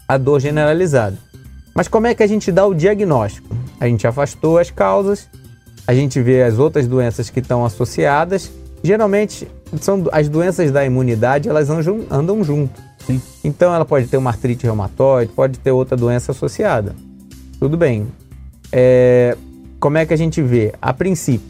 a 0.09 0.16
dor 0.16 0.40
generalizada. 0.40 1.18
Mas 1.74 1.88
como 1.88 2.06
é 2.06 2.14
que 2.14 2.22
a 2.22 2.26
gente 2.26 2.50
dá 2.50 2.66
o 2.66 2.74
diagnóstico? 2.74 3.48
A 3.78 3.87
gente 3.87 4.06
afastou 4.06 4.59
as 4.59 4.70
causas, 4.70 5.28
a 5.87 5.94
gente 5.94 6.20
vê 6.20 6.42
as 6.42 6.59
outras 6.59 6.87
doenças 6.87 7.30
que 7.30 7.40
estão 7.40 7.64
associadas. 7.64 8.50
Geralmente, 8.83 9.46
são 9.80 10.04
as 10.11 10.28
doenças 10.28 10.70
da 10.70 10.85
imunidade, 10.85 11.48
elas 11.48 11.68
andam, 11.68 12.06
andam 12.11 12.42
junto. 12.42 12.80
Sim. 13.06 13.20
Então, 13.44 13.74
ela 13.74 13.85
pode 13.85 14.06
ter 14.06 14.16
uma 14.16 14.30
artrite 14.30 14.64
reumatoide, 14.64 15.33
pode 15.33 15.59
ter 15.59 15.70
outra 15.70 15.96
doença 15.96 16.33
associada. 16.33 16.94
Tudo 17.59 17.76
bem. 17.76 18.09
é, 18.72 19.37
como 19.78 19.96
é 19.98 20.06
que 20.06 20.14
a 20.14 20.16
gente 20.16 20.42
vê? 20.42 20.74
A 20.80 20.92
princípio, 20.92 21.48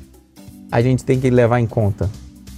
a 0.71 0.81
gente 0.81 1.05
tem 1.05 1.21
que 1.21 1.31
levar 1.31 1.61
em 1.61 1.67
conta 1.67 2.09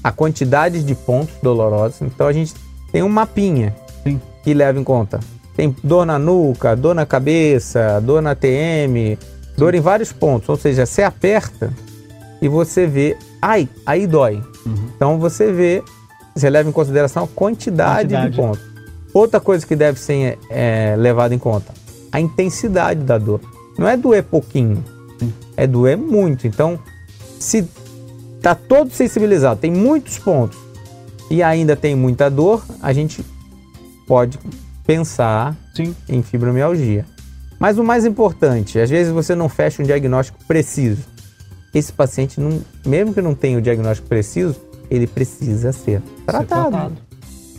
a 0.03 0.11
quantidade 0.11 0.83
de 0.83 0.95
pontos 0.95 1.35
dolorosos. 1.43 2.03
Então 2.03 2.27
a 2.27 2.33
gente 2.33 2.55
tem 2.91 3.03
um 3.03 3.09
mapinha 3.09 3.75
Sim. 4.03 4.21
que 4.43 4.53
leva 4.53 4.79
em 4.79 4.85
conta. 4.85 5.21
Tem 5.57 5.75
dor 5.83 6.07
na 6.07 6.19
nuca, 6.19 6.75
dor 6.75 6.95
na 6.95 7.05
cabeça, 7.05 8.01
dor 8.01 8.23
na 8.23 8.35
TM, 8.35 9.19
dor 9.57 9.75
em 9.75 9.81
vários 9.81 10.13
pontos. 10.13 10.49
Ou 10.49 10.57
seja, 10.57 10.87
você 10.87 11.03
aperta 11.03 11.73
e 12.41 12.49
você 12.49 12.87
vê, 12.87 13.17
ai, 13.41 13.69
aí 13.87 14.07
dói. 14.07 14.43
Uhum. 14.67 14.75
Então 14.97 15.19
você 15.19 15.53
vê, 15.53 15.83
você 16.35 16.49
leva 16.49 16.69
em 16.69 16.73
consideração 16.73 17.25
a 17.25 17.29
quantidade, 17.29 18.15
Quantidade. 18.15 18.31
de 18.31 18.37
pontos. 18.37 18.73
Outra 19.15 19.39
coisa 19.41 19.67
que 19.67 19.77
deve 19.77 20.01
ser 20.01 20.39
é, 20.49 20.95
levada 20.97 21.35
em 21.35 21.39
conta, 21.39 21.73
a 22.11 22.19
intensidade 22.19 23.01
da 23.05 23.19
dor. 23.19 23.41
Não 23.79 23.87
é 23.87 23.97
doer 23.97 24.23
pouquinho, 24.23 24.83
Sim. 25.19 25.33
é 25.57 25.67
doer 25.67 25.99
muito. 25.99 26.47
Então, 26.47 26.79
se 27.39 27.69
tá 28.43 28.55
todo 28.55 28.91
sensibilizado, 28.91 29.61
tem 29.61 29.71
muitos 29.71 30.19
pontos 30.19 30.59
e 31.31 31.43
ainda 31.43 31.77
tem 31.77 31.95
muita 31.95 32.29
dor, 32.29 32.63
a 32.83 32.93
gente 32.93 33.25
pode 34.07 34.39
pensar 34.85 35.57
Sim. 35.75 35.95
em 36.09 36.23
fibromialgia. 36.23 37.07
Mas 37.59 37.79
o 37.79 37.85
mais 37.85 38.05
importante, 38.05 38.79
às 38.79 38.91
vezes 38.91 39.13
você 39.13 39.35
não 39.35 39.49
fecha 39.49 39.81
um 39.81 39.87
diagnóstico 39.87 40.39
preciso. 40.47 41.03
Esse 41.73 41.93
paciente, 41.93 42.41
não, 42.41 42.61
mesmo 42.85 43.15
que 43.15 43.23
não 43.23 43.35
tenha 43.35 43.57
o 43.57 43.63
diagnóstico 43.63 44.09
preciso, 44.09 44.57
ele 44.91 45.07
precisa 45.07 45.73
ser 45.73 46.03
tratado. 46.27 46.71
tratado. 46.71 46.95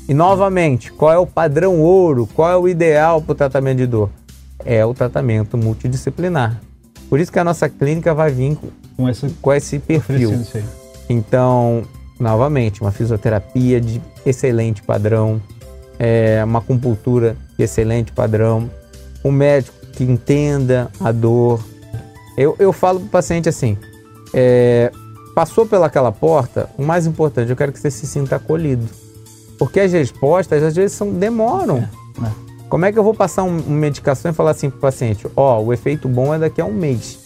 E 0.07 0.13
novamente, 0.13 0.91
qual 0.91 1.13
é 1.13 1.17
o 1.17 1.25
padrão 1.25 1.79
ouro? 1.79 2.27
Qual 2.35 2.51
é 2.51 2.57
o 2.57 2.67
ideal 2.67 3.21
para 3.21 3.31
o 3.31 3.35
tratamento 3.35 3.77
de 3.77 3.87
dor? 3.87 4.09
É 4.65 4.85
o 4.85 4.93
tratamento 4.93 5.57
multidisciplinar. 5.57 6.61
Por 7.09 7.19
isso 7.19 7.31
que 7.31 7.39
a 7.39 7.43
nossa 7.43 7.69
clínica 7.69 8.13
vai 8.13 8.29
vir 8.29 8.57
com, 8.95 9.09
esse 9.09 9.29
com 9.41 9.53
esse 9.53 9.79
perfil. 9.79 10.31
Então, 11.09 11.83
novamente, 12.19 12.81
uma 12.81 12.91
fisioterapia 12.91 13.79
de 13.81 14.01
excelente 14.25 14.81
padrão, 14.81 15.41
é, 15.99 16.41
uma 16.43 16.59
acupuntura 16.59 17.35
de 17.57 17.63
excelente 17.63 18.11
padrão, 18.11 18.69
um 19.23 19.31
médico 19.31 19.75
que 19.93 20.03
entenda 20.03 20.89
a 20.99 21.11
dor. 21.11 21.63
Eu, 22.37 22.55
eu 22.57 22.73
falo 22.73 22.99
para 22.99 23.07
o 23.07 23.09
paciente 23.09 23.47
assim: 23.49 23.77
é, 24.33 24.91
passou 25.35 25.65
pelaquela 25.65 26.11
porta, 26.11 26.69
o 26.77 26.83
mais 26.83 27.05
importante, 27.05 27.49
eu 27.49 27.55
quero 27.55 27.71
que 27.71 27.79
você 27.79 27.91
se 27.91 28.07
sinta 28.07 28.35
acolhido. 28.37 28.87
Porque 29.59 29.79
as 29.79 29.91
respostas 29.91 30.63
às 30.63 30.75
vezes 30.75 30.93
são, 30.97 31.13
demoram. 31.13 31.77
É, 31.77 32.25
é. 32.25 32.31
Como 32.67 32.85
é 32.85 32.91
que 32.91 32.97
eu 32.97 33.03
vou 33.03 33.13
passar 33.13 33.43
um- 33.43 33.59
uma 33.59 33.77
medicação 33.77 34.31
e 34.31 34.33
falar 34.33 34.51
assim 34.51 34.69
para 34.69 34.77
o 34.77 34.81
paciente: 34.81 35.27
ó, 35.35 35.61
o 35.61 35.71
efeito 35.71 36.07
bom 36.07 36.33
é 36.33 36.39
daqui 36.39 36.59
a 36.59 36.65
um 36.65 36.73
mês? 36.73 37.19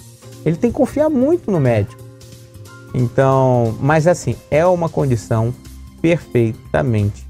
Ele 0.48 0.56
tem 0.56 0.72
que 0.72 0.78
confiar 0.78 1.10
muito 1.10 1.52
no 1.52 1.60
médico. 1.60 2.02
Então, 2.94 3.76
mas 3.82 4.08
assim, 4.08 4.36
é 4.50 4.66
uma 4.66 4.88
condição 4.90 5.54
perfeitamente 6.02 7.26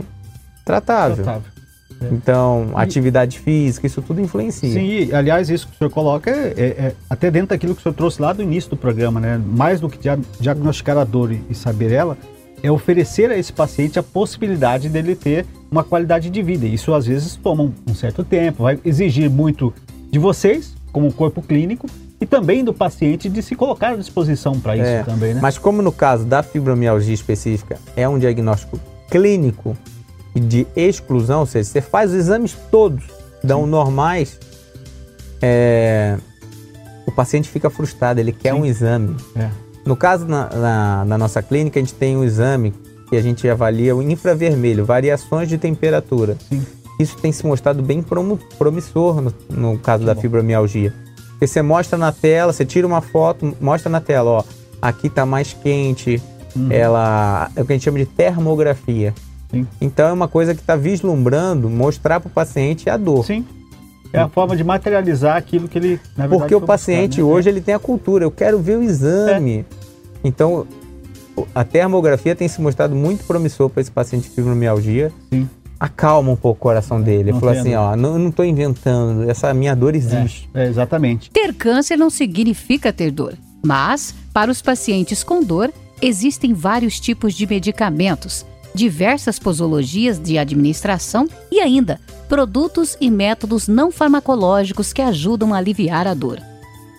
tratável. 0.63 1.15
Tratável. 1.23 1.51
Então, 2.11 2.67
E- 2.73 2.75
atividade 2.75 3.39
física, 3.39 3.87
isso 3.87 4.01
tudo 4.03 4.21
influencia. 4.21 4.71
Sim, 4.71 4.85
e, 4.85 5.13
aliás, 5.15 5.49
isso 5.49 5.67
que 5.67 5.73
o 5.73 5.77
senhor 5.79 5.89
coloca 5.89 6.29
é, 6.29 6.53
é- 6.55 6.63
é 6.87 6.93
até 7.09 7.31
dentro 7.31 7.49
daquilo 7.49 7.73
que 7.73 7.79
o 7.79 7.83
senhor 7.83 7.95
trouxe 7.95 8.21
lá 8.21 8.31
do 8.33 8.43
início 8.43 8.69
do 8.69 8.77
programa, 8.77 9.19
né? 9.19 9.41
Mais 9.43 9.81
do 9.81 9.89
que 9.89 9.97
dia- 9.97 10.19
diagnosticar 10.39 10.95
a 10.97 11.03
dor 11.03 11.31
e, 11.31 11.41
e 11.49 11.55
saber 11.55 11.91
ela, 11.91 12.15
é 12.61 12.69
oferecer 12.71 13.31
a 13.31 13.37
esse 13.37 13.51
paciente 13.51 13.97
a 13.97 14.03
possibilidade 14.03 14.89
dele 14.89 15.15
ter 15.15 15.45
uma 15.71 15.83
qualidade 15.83 16.29
de 16.29 16.41
vida. 16.43 16.67
Isso 16.67 16.93
às 16.93 17.07
vezes 17.07 17.35
toma 17.35 17.63
um, 17.63 17.73
um 17.89 17.95
certo 17.95 18.23
tempo, 18.23 18.63
vai 18.63 18.79
exigir 18.85 19.27
muito 19.29 19.73
de 20.11 20.19
vocês, 20.19 20.75
como 20.91 21.11
corpo 21.11 21.41
clínico, 21.41 21.87
e 22.19 22.25
também 22.25 22.63
do 22.63 22.73
paciente 22.73 23.29
de 23.29 23.41
se 23.43 23.55
colocar 23.55 23.89
à 23.89 23.95
disposição 23.95 24.59
para 24.59 24.75
isso 24.75 24.85
É, 24.85 25.03
também, 25.03 25.33
né? 25.35 25.39
Mas 25.41 25.57
como 25.57 25.81
no 25.81 25.91
caso 25.91 26.25
da 26.25 26.41
fibromialgia 26.41 27.13
específica 27.13 27.77
é 27.95 28.07
um 28.09 28.17
diagnóstico 28.17 28.79
clínico 29.09 29.77
e 30.35 30.39
de 30.39 30.65
exclusão, 30.75 31.41
ou 31.41 31.45
seja, 31.45 31.69
você 31.69 31.81
faz 31.81 32.11
os 32.11 32.17
exames 32.17 32.55
todos, 32.71 33.03
dão 33.43 33.65
normais, 33.67 34.39
é, 35.41 36.17
o 37.05 37.11
paciente 37.11 37.49
fica 37.49 37.69
frustrado, 37.69 38.19
ele 38.19 38.31
quer 38.31 38.53
Sim. 38.53 38.59
um 38.61 38.65
exame. 38.65 39.15
É. 39.35 39.49
No 39.85 39.95
caso, 39.95 40.25
na, 40.27 40.49
na- 40.49 41.05
na 41.05 41.17
nossa 41.17 41.41
clínica, 41.41 41.79
a 41.79 41.81
gente 41.81 41.93
tem 41.93 42.17
um 42.17 42.23
exame 42.23 42.73
que 43.09 43.15
a 43.15 43.21
gente 43.21 43.47
avalia 43.47 43.95
o 43.95 44.01
infravermelho, 44.01 44.83
variações 44.83 45.47
de 45.47 45.57
temperatura. 45.57 46.35
Sim. 46.49 46.65
Isso 46.99 47.15
tem 47.17 47.31
se 47.31 47.45
mostrado 47.45 47.81
bem 47.81 48.03
promissor 48.57 49.21
no, 49.21 49.33
no 49.49 49.77
caso 49.77 50.03
da 50.03 50.13
bom. 50.15 50.21
fibromialgia. 50.21 50.93
Porque 51.37 51.45
você 51.47 51.61
mostra 51.61 51.97
na 51.99 52.11
tela, 52.11 52.51
você 52.51 52.65
tira 52.65 52.87
uma 52.87 52.99
foto, 52.99 53.55
mostra 53.61 53.89
na 53.91 54.01
tela, 54.01 54.29
ó, 54.31 54.43
aqui 54.81 55.07
tá 55.07 55.25
mais 55.25 55.53
quente, 55.53 56.21
Uhum. 56.55 56.71
ela 56.71 57.51
é 57.55 57.61
o 57.61 57.65
que 57.65 57.73
a 57.73 57.75
gente 57.75 57.83
chama 57.85 57.99
de 57.99 58.05
termografia. 58.07 59.13
Sim. 59.51 59.67
Então 59.79 60.07
é 60.07 60.11
uma 60.11 60.27
coisa 60.27 60.55
que 60.55 60.61
está 60.61 60.75
vislumbrando, 60.75 61.69
mostrar 61.69 62.19
para 62.19 62.27
o 62.27 62.31
paciente 62.31 62.89
a 62.89 62.97
dor. 62.97 63.23
Sim. 63.23 63.45
É 64.11 64.19
a 64.19 64.27
forma 64.27 64.55
de 64.55 64.63
materializar 64.63 65.35
aquilo 65.35 65.67
que 65.67 65.77
ele, 65.77 65.99
na 66.17 66.23
verdade, 66.25 66.39
Porque 66.39 66.55
o 66.55 66.61
paciente 66.61 67.17
buscar, 67.17 67.23
né? 67.23 67.33
hoje 67.33 67.49
ele 67.49 67.61
tem 67.61 67.75
a 67.75 67.79
cultura, 67.79 68.23
eu 68.25 68.31
quero 68.31 68.57
ver 68.59 68.77
o 68.79 68.81
exame. 68.83 69.65
Então, 70.23 70.65
a 71.53 71.63
termografia 71.63 72.33
tem 72.35 72.47
se 72.47 72.59
mostrado 72.59 72.95
muito 72.95 73.23
promissor 73.25 73.69
para 73.69 73.81
esse 73.81 73.91
paciente 73.91 74.23
de 74.23 74.29
fibromialgia. 74.35 75.11
Sim. 75.31 75.47
Acalma 75.79 76.31
um 76.31 76.35
pouco 76.35 76.57
o 76.57 76.61
coração 76.61 77.01
dele. 77.01 77.23
Ele 77.23 77.31
Não 77.33 77.39
falou 77.39 77.55
assim, 77.55 77.75
ó, 77.75 77.95
não, 77.95 78.13
eu 78.13 78.19
não 78.19 78.29
estou 78.29 78.45
inventando, 78.45 79.29
essa 79.29 79.53
minha 79.53 79.75
dor 79.75 79.95
existe. 79.95 80.49
É, 80.53 80.63
é, 80.63 80.67
exatamente. 80.67 81.29
Ter 81.29 81.53
câncer 81.53 81.97
não 81.97 82.09
significa 82.09 82.91
ter 82.91 83.11
dor, 83.11 83.35
mas, 83.63 84.13
para 84.33 84.49
os 84.49 84.61
pacientes 84.61 85.23
com 85.23 85.43
dor, 85.43 85.71
existem 86.01 86.53
vários 86.53 86.99
tipos 86.99 87.33
de 87.33 87.45
medicamentos, 87.45 88.45
diversas 88.73 89.39
posologias 89.39 90.19
de 90.19 90.37
administração 90.37 91.27
e 91.51 91.59
ainda 91.59 91.99
produtos 92.27 92.97
e 92.99 93.09
métodos 93.09 93.67
não 93.67 93.91
farmacológicos 93.91 94.91
que 94.91 95.01
ajudam 95.01 95.53
a 95.53 95.57
aliviar 95.57 96.07
a 96.07 96.13
dor. 96.13 96.41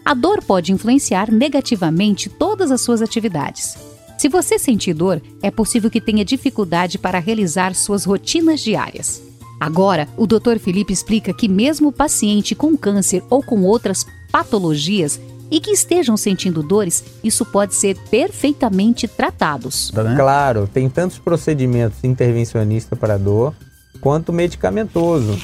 A 0.05 0.14
dor 0.14 0.43
pode 0.43 0.73
influenciar 0.73 1.31
negativamente 1.31 2.31
todas 2.31 2.71
as 2.71 2.81
suas 2.81 3.03
atividades. 3.03 3.77
Se 4.19 4.29
você 4.29 4.59
sentir 4.59 4.95
dor, 4.95 5.23
é 5.41 5.49
possível 5.49 5.89
que 5.89 6.01
tenha 6.01 6.25
dificuldade 6.25 6.99
para 6.99 7.21
realizar 7.21 7.73
suas 7.73 8.05
rotinas 8.05 8.59
diárias. 8.59 9.23
Agora, 9.61 10.09
o 10.17 10.27
Dr. 10.27 10.59
Felipe 10.59 10.93
explica 10.93 11.33
que 11.33 11.49
mesmo 11.49 11.89
o 11.89 11.93
paciente 11.93 12.53
com 12.57 12.77
câncer 12.77 13.23
ou 13.31 13.45
com 13.45 13.63
outras 13.63 14.05
patologias 14.33 15.21
e 15.49 15.61
que 15.61 15.71
estejam 15.71 16.17
sentindo 16.17 16.65
dores, 16.65 17.05
isso 17.23 17.47
pode 17.47 17.77
ser 17.77 17.97
perfeitamente 18.11 19.07
tratados. 19.07 19.93
Né? 19.93 20.17
Claro, 20.17 20.67
tem 20.67 20.91
tantos 20.91 21.19
procedimentos 21.21 22.03
intervencionistas 22.03 22.99
para 22.99 23.17
dor 23.17 23.55
quanto 24.01 24.33
medicamentoso. 24.33 25.39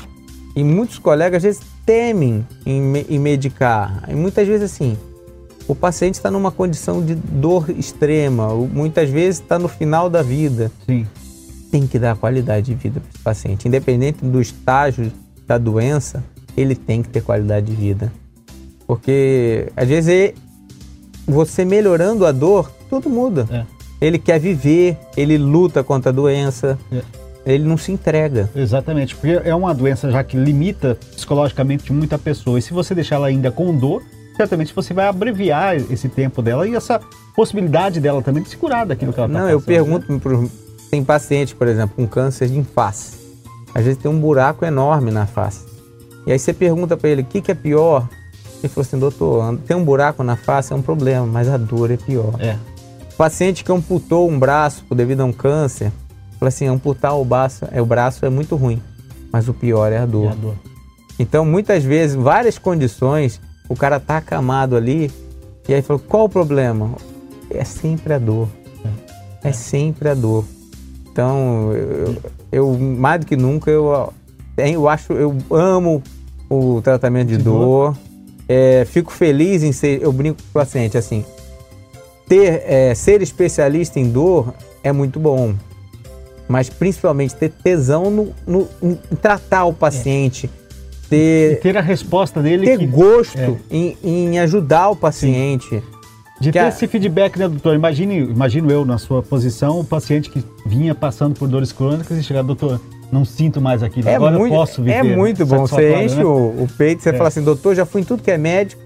E 0.56 0.64
muitos 0.64 0.98
colegas 0.98 1.38
às 1.38 1.42
vezes 1.44 1.62
temem 1.86 2.44
em, 2.66 2.82
em 3.08 3.18
medicar. 3.20 4.04
E 4.08 4.14
muitas 4.14 4.48
vezes 4.48 4.72
assim, 4.72 4.98
o 5.66 5.74
paciente 5.74 6.14
está 6.14 6.30
numa 6.30 6.50
condição 6.50 7.04
de 7.04 7.14
dor 7.14 7.70
extrema, 7.70 8.48
muitas 8.54 9.08
vezes 9.08 9.40
está 9.40 9.58
no 9.58 9.68
final 9.68 10.10
da 10.10 10.22
vida. 10.22 10.70
Sim. 10.86 11.06
Tem 11.70 11.86
que 11.86 11.98
dar 11.98 12.16
qualidade 12.16 12.66
de 12.66 12.74
vida 12.74 13.00
para 13.00 13.10
esse 13.10 13.18
paciente, 13.18 13.66
independente 13.66 14.24
do 14.24 14.40
estágio 14.40 15.10
da 15.46 15.58
doença, 15.58 16.22
ele 16.56 16.74
tem 16.74 17.02
que 17.02 17.08
ter 17.08 17.22
qualidade 17.22 17.66
de 17.66 17.72
vida. 17.74 18.12
Porque 18.86 19.72
às 19.76 19.88
vezes 19.88 20.34
você 21.26 21.64
melhorando 21.64 22.26
a 22.26 22.32
dor, 22.32 22.70
tudo 22.90 23.08
muda. 23.08 23.48
É. 23.50 23.64
Ele 24.00 24.18
quer 24.18 24.38
viver, 24.38 24.98
ele 25.16 25.38
luta 25.38 25.82
contra 25.82 26.10
a 26.10 26.12
doença, 26.12 26.78
É. 26.92 27.00
ele 27.46 27.64
não 27.64 27.76
se 27.78 27.90
entrega. 27.90 28.50
Exatamente, 28.54 29.16
porque 29.16 29.40
é 29.42 29.54
uma 29.54 29.74
doença 29.74 30.10
já 30.10 30.22
que 30.22 30.36
limita 30.36 30.98
psicologicamente 31.14 31.92
muita 31.92 32.18
pessoa. 32.18 32.58
E 32.58 32.62
se 32.62 32.72
você 32.72 32.94
deixar 32.94 33.16
ela 33.16 33.28
ainda 33.28 33.50
com 33.50 33.74
dor, 33.74 34.02
certamente 34.36 34.74
você 34.74 34.92
vai 34.92 35.06
abreviar 35.06 35.76
esse 35.76 36.08
tempo 36.08 36.42
dela 36.42 36.66
e 36.66 36.74
essa 36.74 37.00
possibilidade 37.34 38.00
dela 38.00 38.22
também 38.22 38.42
de 38.42 38.48
se 38.48 38.56
curar 38.56 38.86
daquilo 38.86 39.12
que 39.12 39.18
ela 39.18 39.28
está 39.28 39.38
não, 39.40 39.48
eu 39.48 39.60
pergunto, 39.60 40.18
pro, 40.20 40.50
tem 40.90 41.04
paciente, 41.04 41.54
por 41.54 41.66
exemplo, 41.66 41.96
com 41.96 42.06
câncer 42.06 42.50
em 42.50 42.64
face. 42.64 43.16
Às 43.74 43.84
vezes 43.84 44.00
tem 44.00 44.10
um 44.10 44.20
buraco 44.20 44.64
enorme 44.64 45.10
na 45.10 45.26
face. 45.26 45.64
E 46.26 46.32
aí 46.32 46.38
você 46.38 46.52
pergunta 46.52 46.96
para 46.96 47.08
ele, 47.10 47.22
o 47.22 47.24
que, 47.24 47.40
que 47.40 47.50
é 47.50 47.54
pior? 47.54 48.08
Ele 48.58 48.68
falou 48.68 48.86
assim, 48.86 48.98
doutor, 48.98 49.58
tem 49.66 49.76
um 49.76 49.84
buraco 49.84 50.22
na 50.22 50.36
face 50.36 50.72
é 50.72 50.76
um 50.76 50.82
problema, 50.82 51.26
mas 51.26 51.48
a 51.48 51.56
dor 51.56 51.90
é 51.90 51.96
pior. 51.96 52.34
É, 52.38 52.56
Paciente 53.16 53.62
que 53.62 53.70
amputou 53.70 54.28
um 54.28 54.38
braço 54.38 54.84
devido 54.92 55.20
a 55.20 55.24
um 55.24 55.32
câncer, 55.32 55.92
fala 56.38 56.48
assim, 56.48 56.66
amputar 56.66 57.16
o 57.16 57.24
braço, 57.24 57.64
é, 57.70 57.80
o 57.80 57.86
braço 57.86 58.26
é 58.26 58.28
muito 58.28 58.56
ruim, 58.56 58.82
mas 59.32 59.48
o 59.48 59.54
pior 59.54 59.92
é 59.92 59.98
a 59.98 60.02
é 60.02 60.06
dor. 60.06 60.32
a 60.32 60.34
dor. 60.34 60.54
Então, 61.16 61.44
muitas 61.44 61.84
vezes, 61.84 62.16
várias 62.16 62.58
condições, 62.58 63.40
o 63.68 63.74
cara 63.74 63.98
tá 64.00 64.18
acamado 64.18 64.76
ali, 64.76 65.10
e 65.68 65.74
aí 65.74 65.82
falou, 65.82 66.00
qual 66.06 66.24
o 66.24 66.28
problema? 66.28 66.92
É 67.50 67.64
sempre 67.64 68.12
a 68.12 68.18
dor. 68.18 68.48
É 69.42 69.52
sempre 69.52 70.08
a 70.08 70.14
dor. 70.14 70.44
Então, 71.10 71.72
eu, 71.72 72.16
eu- 72.50 72.78
mais 72.78 73.20
do 73.20 73.26
que 73.26 73.36
nunca, 73.36 73.70
eu, 73.70 74.12
tenho- 74.56 74.74
eu 74.80 74.88
acho, 74.88 75.12
eu 75.12 75.36
amo 75.50 76.02
o 76.50 76.80
tratamento 76.82 77.28
de, 77.28 77.36
De 77.38 77.42
dor. 77.44 77.96
É, 78.48 78.84
fico 78.84 79.10
feliz 79.12 79.62
em 79.62 79.72
ser, 79.72 80.02
eu 80.02 80.12
brinco 80.12 80.42
com 80.42 80.48
o 80.48 80.52
paciente 80.52 80.98
assim, 80.98 81.24
ter, 82.28 82.62
é, 82.66 82.94
ser 82.94 83.22
especialista 83.22 83.98
em 83.98 84.10
dor 84.10 84.52
é 84.82 84.92
muito 84.92 85.18
bom, 85.18 85.54
mas 86.46 86.68
principalmente 86.68 87.34
ter 87.34 87.50
tesão 87.50 88.10
no, 88.10 88.34
no 88.46 88.68
em 88.82 88.96
tratar 89.16 89.64
o 89.64 89.72
paciente, 89.72 90.50
é. 90.52 90.63
Ter, 91.14 91.52
e 91.52 91.56
ter 91.56 91.76
a 91.76 91.80
resposta 91.80 92.40
dele, 92.42 92.66
ter 92.66 92.78
que, 92.78 92.86
gosto 92.86 93.38
é. 93.38 93.56
em, 93.70 93.96
em, 94.02 94.38
ajudar 94.40 94.90
o 94.90 94.96
paciente. 94.96 95.68
Sim. 95.68 95.82
De 96.40 96.50
ter 96.50 96.58
a... 96.58 96.68
esse 96.68 96.86
feedback, 96.86 97.38
né, 97.38 97.48
doutor? 97.48 97.74
Imagine, 97.74 98.18
imagino 98.18 98.70
eu 98.70 98.84
na 98.84 98.98
sua 98.98 99.22
posição, 99.22 99.80
o 99.80 99.84
paciente 99.84 100.30
que 100.30 100.44
vinha 100.66 100.94
passando 100.94 101.34
por 101.38 101.48
dores 101.48 101.72
crônicas 101.72 102.18
e 102.18 102.22
chegar, 102.22 102.42
doutor, 102.42 102.80
não 103.12 103.24
sinto 103.24 103.60
mais 103.60 103.82
aquilo, 103.82 104.08
é 104.08 104.16
agora 104.16 104.36
muito, 104.36 104.52
eu 104.52 104.58
posso 104.58 104.82
viver. 104.82 104.98
É 104.98 105.02
muito 105.02 105.46
bom, 105.46 105.66
você 105.66 106.04
enche 106.04 106.16
né? 106.16 106.24
o, 106.24 106.64
o, 106.64 106.68
peito, 106.76 107.02
você 107.02 107.10
é. 107.10 107.12
fala 107.12 107.28
assim, 107.28 107.42
doutor, 107.42 107.74
já 107.74 107.86
fui 107.86 108.00
em 108.00 108.04
tudo 108.04 108.22
que 108.22 108.30
é 108.30 108.36
médico 108.36 108.82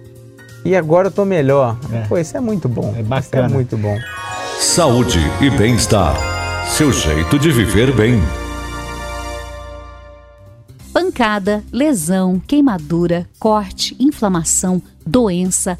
e 0.64 0.76
agora 0.76 1.08
eu 1.08 1.10
tô 1.10 1.24
melhor. 1.24 1.76
É. 1.92 2.06
Pô, 2.06 2.18
isso 2.18 2.36
é 2.36 2.40
muito 2.40 2.68
bom. 2.68 2.94
É 2.96 3.02
bacana. 3.02 3.46
Isso 3.46 3.54
é 3.54 3.56
muito 3.56 3.76
bom. 3.76 3.96
Saúde 4.60 5.20
e 5.40 5.48
bem-estar. 5.50 6.14
Seu 6.68 6.92
jeito 6.92 7.38
de 7.38 7.50
viver 7.50 7.94
bem. 7.94 8.20
Pancada, 11.00 11.62
lesão, 11.70 12.42
queimadura, 12.44 13.30
corte, 13.38 13.94
inflamação, 14.00 14.82
doença, 15.06 15.78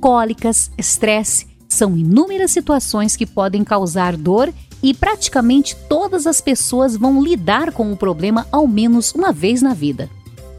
cólicas, 0.00 0.68
estresse 0.76 1.46
são 1.68 1.96
inúmeras 1.96 2.50
situações 2.50 3.14
que 3.14 3.24
podem 3.24 3.62
causar 3.62 4.16
dor 4.16 4.52
e 4.82 4.92
praticamente 4.92 5.76
todas 5.88 6.26
as 6.26 6.40
pessoas 6.40 6.96
vão 6.96 7.22
lidar 7.22 7.70
com 7.70 7.92
o 7.92 7.96
problema 7.96 8.48
ao 8.50 8.66
menos 8.66 9.12
uma 9.12 9.30
vez 9.30 9.62
na 9.62 9.74
vida. 9.74 10.10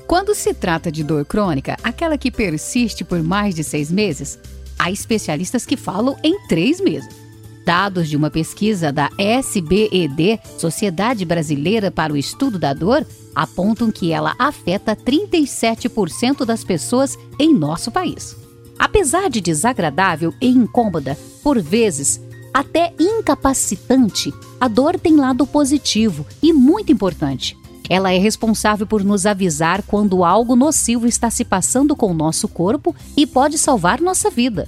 Quando 0.08 0.34
se 0.34 0.54
trata 0.54 0.90
de 0.90 1.04
dor 1.04 1.26
crônica, 1.26 1.76
aquela 1.84 2.18
que 2.18 2.32
persiste 2.32 3.04
por 3.04 3.22
mais 3.22 3.54
de 3.54 3.66
seis 3.66 3.92
meses, 3.92 4.40
há 4.80 4.90
especialistas 4.90 5.66
que 5.66 5.76
falam 5.76 6.16
em 6.24 6.48
três 6.48 6.80
meses. 6.80 7.29
Dados 7.70 8.10
de 8.10 8.18
uma 8.18 8.32
pesquisa 8.32 8.92
da 8.92 9.12
SBED, 9.16 10.40
Sociedade 10.58 11.24
Brasileira 11.24 11.92
para 11.92 12.12
o 12.12 12.18
Estudo 12.18 12.58
da 12.58 12.74
Dor, 12.74 13.06
apontam 13.36 13.92
que 13.92 14.12
ela 14.12 14.34
afeta 14.40 14.96
37% 14.96 16.46
das 16.46 16.64
pessoas 16.64 17.16
em 17.38 17.54
nosso 17.54 17.92
país. 17.92 18.36
Apesar 18.80 19.30
de 19.30 19.40
desagradável 19.40 20.34
e 20.42 20.48
incômoda, 20.48 21.16
por 21.44 21.62
vezes 21.62 22.20
até 22.52 22.92
incapacitante, 23.00 24.34
a 24.60 24.68
dor 24.68 25.00
tem 25.00 25.16
lado 25.16 25.46
positivo 25.46 26.26
e 26.42 26.52
muito 26.52 26.92
importante. 26.92 27.56
Ela 27.88 28.12
é 28.12 28.18
responsável 28.18 28.88
por 28.88 29.04
nos 29.04 29.28
avisar 29.28 29.84
quando 29.84 30.24
algo 30.24 30.56
nocivo 30.56 31.06
está 31.06 31.30
se 31.30 31.46
passando 31.46 31.96
com 31.96 32.10
o 32.10 32.16
nosso 32.16 32.48
corpo 32.48 32.96
e 33.16 33.28
pode 33.28 33.60
salvar 33.60 34.02
nossa 34.02 34.32
vida. 34.32 34.68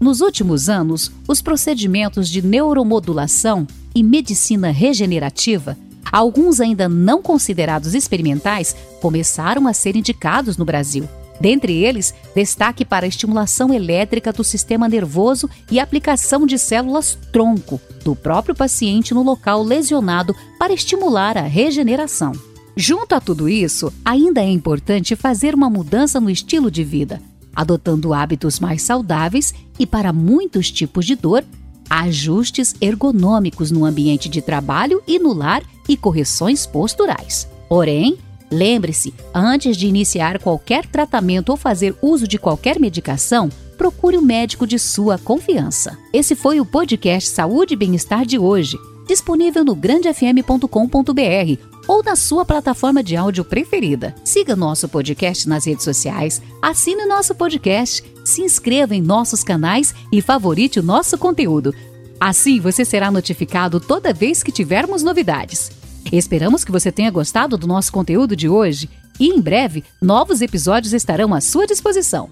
Nos 0.00 0.22
últimos 0.22 0.70
anos, 0.70 1.12
os 1.28 1.42
procedimentos 1.42 2.26
de 2.30 2.40
neuromodulação 2.40 3.66
e 3.94 4.02
medicina 4.02 4.70
regenerativa, 4.70 5.76
alguns 6.10 6.58
ainda 6.58 6.88
não 6.88 7.20
considerados 7.20 7.94
experimentais, 7.94 8.74
começaram 9.02 9.68
a 9.68 9.74
ser 9.74 9.96
indicados 9.96 10.56
no 10.56 10.64
Brasil. 10.64 11.06
Dentre 11.38 11.84
eles, 11.84 12.14
destaque 12.34 12.82
para 12.82 13.04
a 13.04 13.08
estimulação 13.08 13.74
elétrica 13.74 14.32
do 14.32 14.42
sistema 14.42 14.88
nervoso 14.88 15.50
e 15.70 15.78
aplicação 15.78 16.46
de 16.46 16.58
células 16.58 17.18
tronco 17.30 17.78
do 18.02 18.16
próprio 18.16 18.54
paciente 18.54 19.12
no 19.12 19.22
local 19.22 19.62
lesionado 19.62 20.34
para 20.58 20.72
estimular 20.72 21.36
a 21.36 21.42
regeneração. 21.42 22.32
Junto 22.74 23.14
a 23.14 23.20
tudo 23.20 23.50
isso, 23.50 23.92
ainda 24.02 24.40
é 24.40 24.48
importante 24.48 25.14
fazer 25.14 25.54
uma 25.54 25.68
mudança 25.68 26.18
no 26.18 26.30
estilo 26.30 26.70
de 26.70 26.82
vida, 26.84 27.20
adotando 27.54 28.14
hábitos 28.14 28.60
mais 28.60 28.82
saudáveis 28.82 29.54
e, 29.78 29.86
para 29.86 30.12
muitos 30.12 30.70
tipos 30.70 31.04
de 31.04 31.14
dor, 31.14 31.44
ajustes 31.88 32.74
ergonômicos 32.80 33.70
no 33.70 33.84
ambiente 33.84 34.28
de 34.28 34.40
trabalho 34.40 35.02
e 35.06 35.18
no 35.18 35.32
lar 35.32 35.62
e 35.88 35.96
correções 35.96 36.66
posturais. 36.66 37.48
Porém, 37.68 38.18
Lembre-se, 38.50 39.14
antes 39.32 39.76
de 39.76 39.86
iniciar 39.86 40.40
qualquer 40.40 40.84
tratamento 40.84 41.50
ou 41.50 41.56
fazer 41.56 41.94
uso 42.02 42.26
de 42.26 42.36
qualquer 42.36 42.80
medicação, 42.80 43.48
procure 43.78 44.16
o 44.16 44.20
um 44.20 44.24
médico 44.24 44.66
de 44.66 44.78
sua 44.78 45.16
confiança. 45.16 45.96
Esse 46.12 46.34
foi 46.34 46.60
o 46.60 46.66
podcast 46.66 47.30
Saúde 47.30 47.74
e 47.74 47.76
Bem-Estar 47.76 48.26
de 48.26 48.38
hoje, 48.38 48.76
disponível 49.06 49.64
no 49.64 49.74
grandefm.com.br 49.74 51.69
ou 51.90 52.04
na 52.04 52.14
sua 52.14 52.44
plataforma 52.44 53.02
de 53.02 53.16
áudio 53.16 53.44
preferida. 53.44 54.14
Siga 54.22 54.54
nosso 54.54 54.88
podcast 54.88 55.48
nas 55.48 55.66
redes 55.66 55.82
sociais, 55.82 56.40
assine 56.62 57.04
nosso 57.04 57.34
podcast, 57.34 58.04
se 58.24 58.42
inscreva 58.42 58.94
em 58.94 59.02
nossos 59.02 59.42
canais 59.42 59.92
e 60.12 60.22
favorite 60.22 60.78
o 60.78 60.84
nosso 60.84 61.18
conteúdo. 61.18 61.74
Assim 62.20 62.60
você 62.60 62.84
será 62.84 63.10
notificado 63.10 63.80
toda 63.80 64.14
vez 64.14 64.40
que 64.40 64.52
tivermos 64.52 65.02
novidades. 65.02 65.72
Esperamos 66.12 66.62
que 66.62 66.70
você 66.70 66.92
tenha 66.92 67.10
gostado 67.10 67.58
do 67.58 67.66
nosso 67.66 67.90
conteúdo 67.90 68.36
de 68.36 68.48
hoje 68.48 68.88
e 69.18 69.26
em 69.26 69.40
breve 69.40 69.82
novos 70.00 70.40
episódios 70.40 70.92
estarão 70.92 71.34
à 71.34 71.40
sua 71.40 71.66
disposição. 71.66 72.30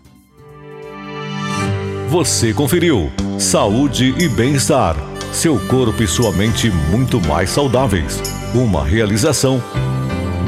Você 2.09 2.55
conferiu 2.55 3.11
Saúde 3.41 4.15
e 4.21 4.29
Bem-Estar. 4.29 5.18
Seu 5.33 5.59
corpo 5.67 6.03
e 6.03 6.09
sua 6.09 6.33
mente 6.33 6.71
muito 6.71 7.21
mais 7.21 7.51
saudáveis. 7.51 8.21
Uma 8.55 8.85
realização 8.85 9.63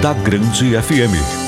da 0.01 0.13
Grande 0.13 0.77
FM. 0.81 1.40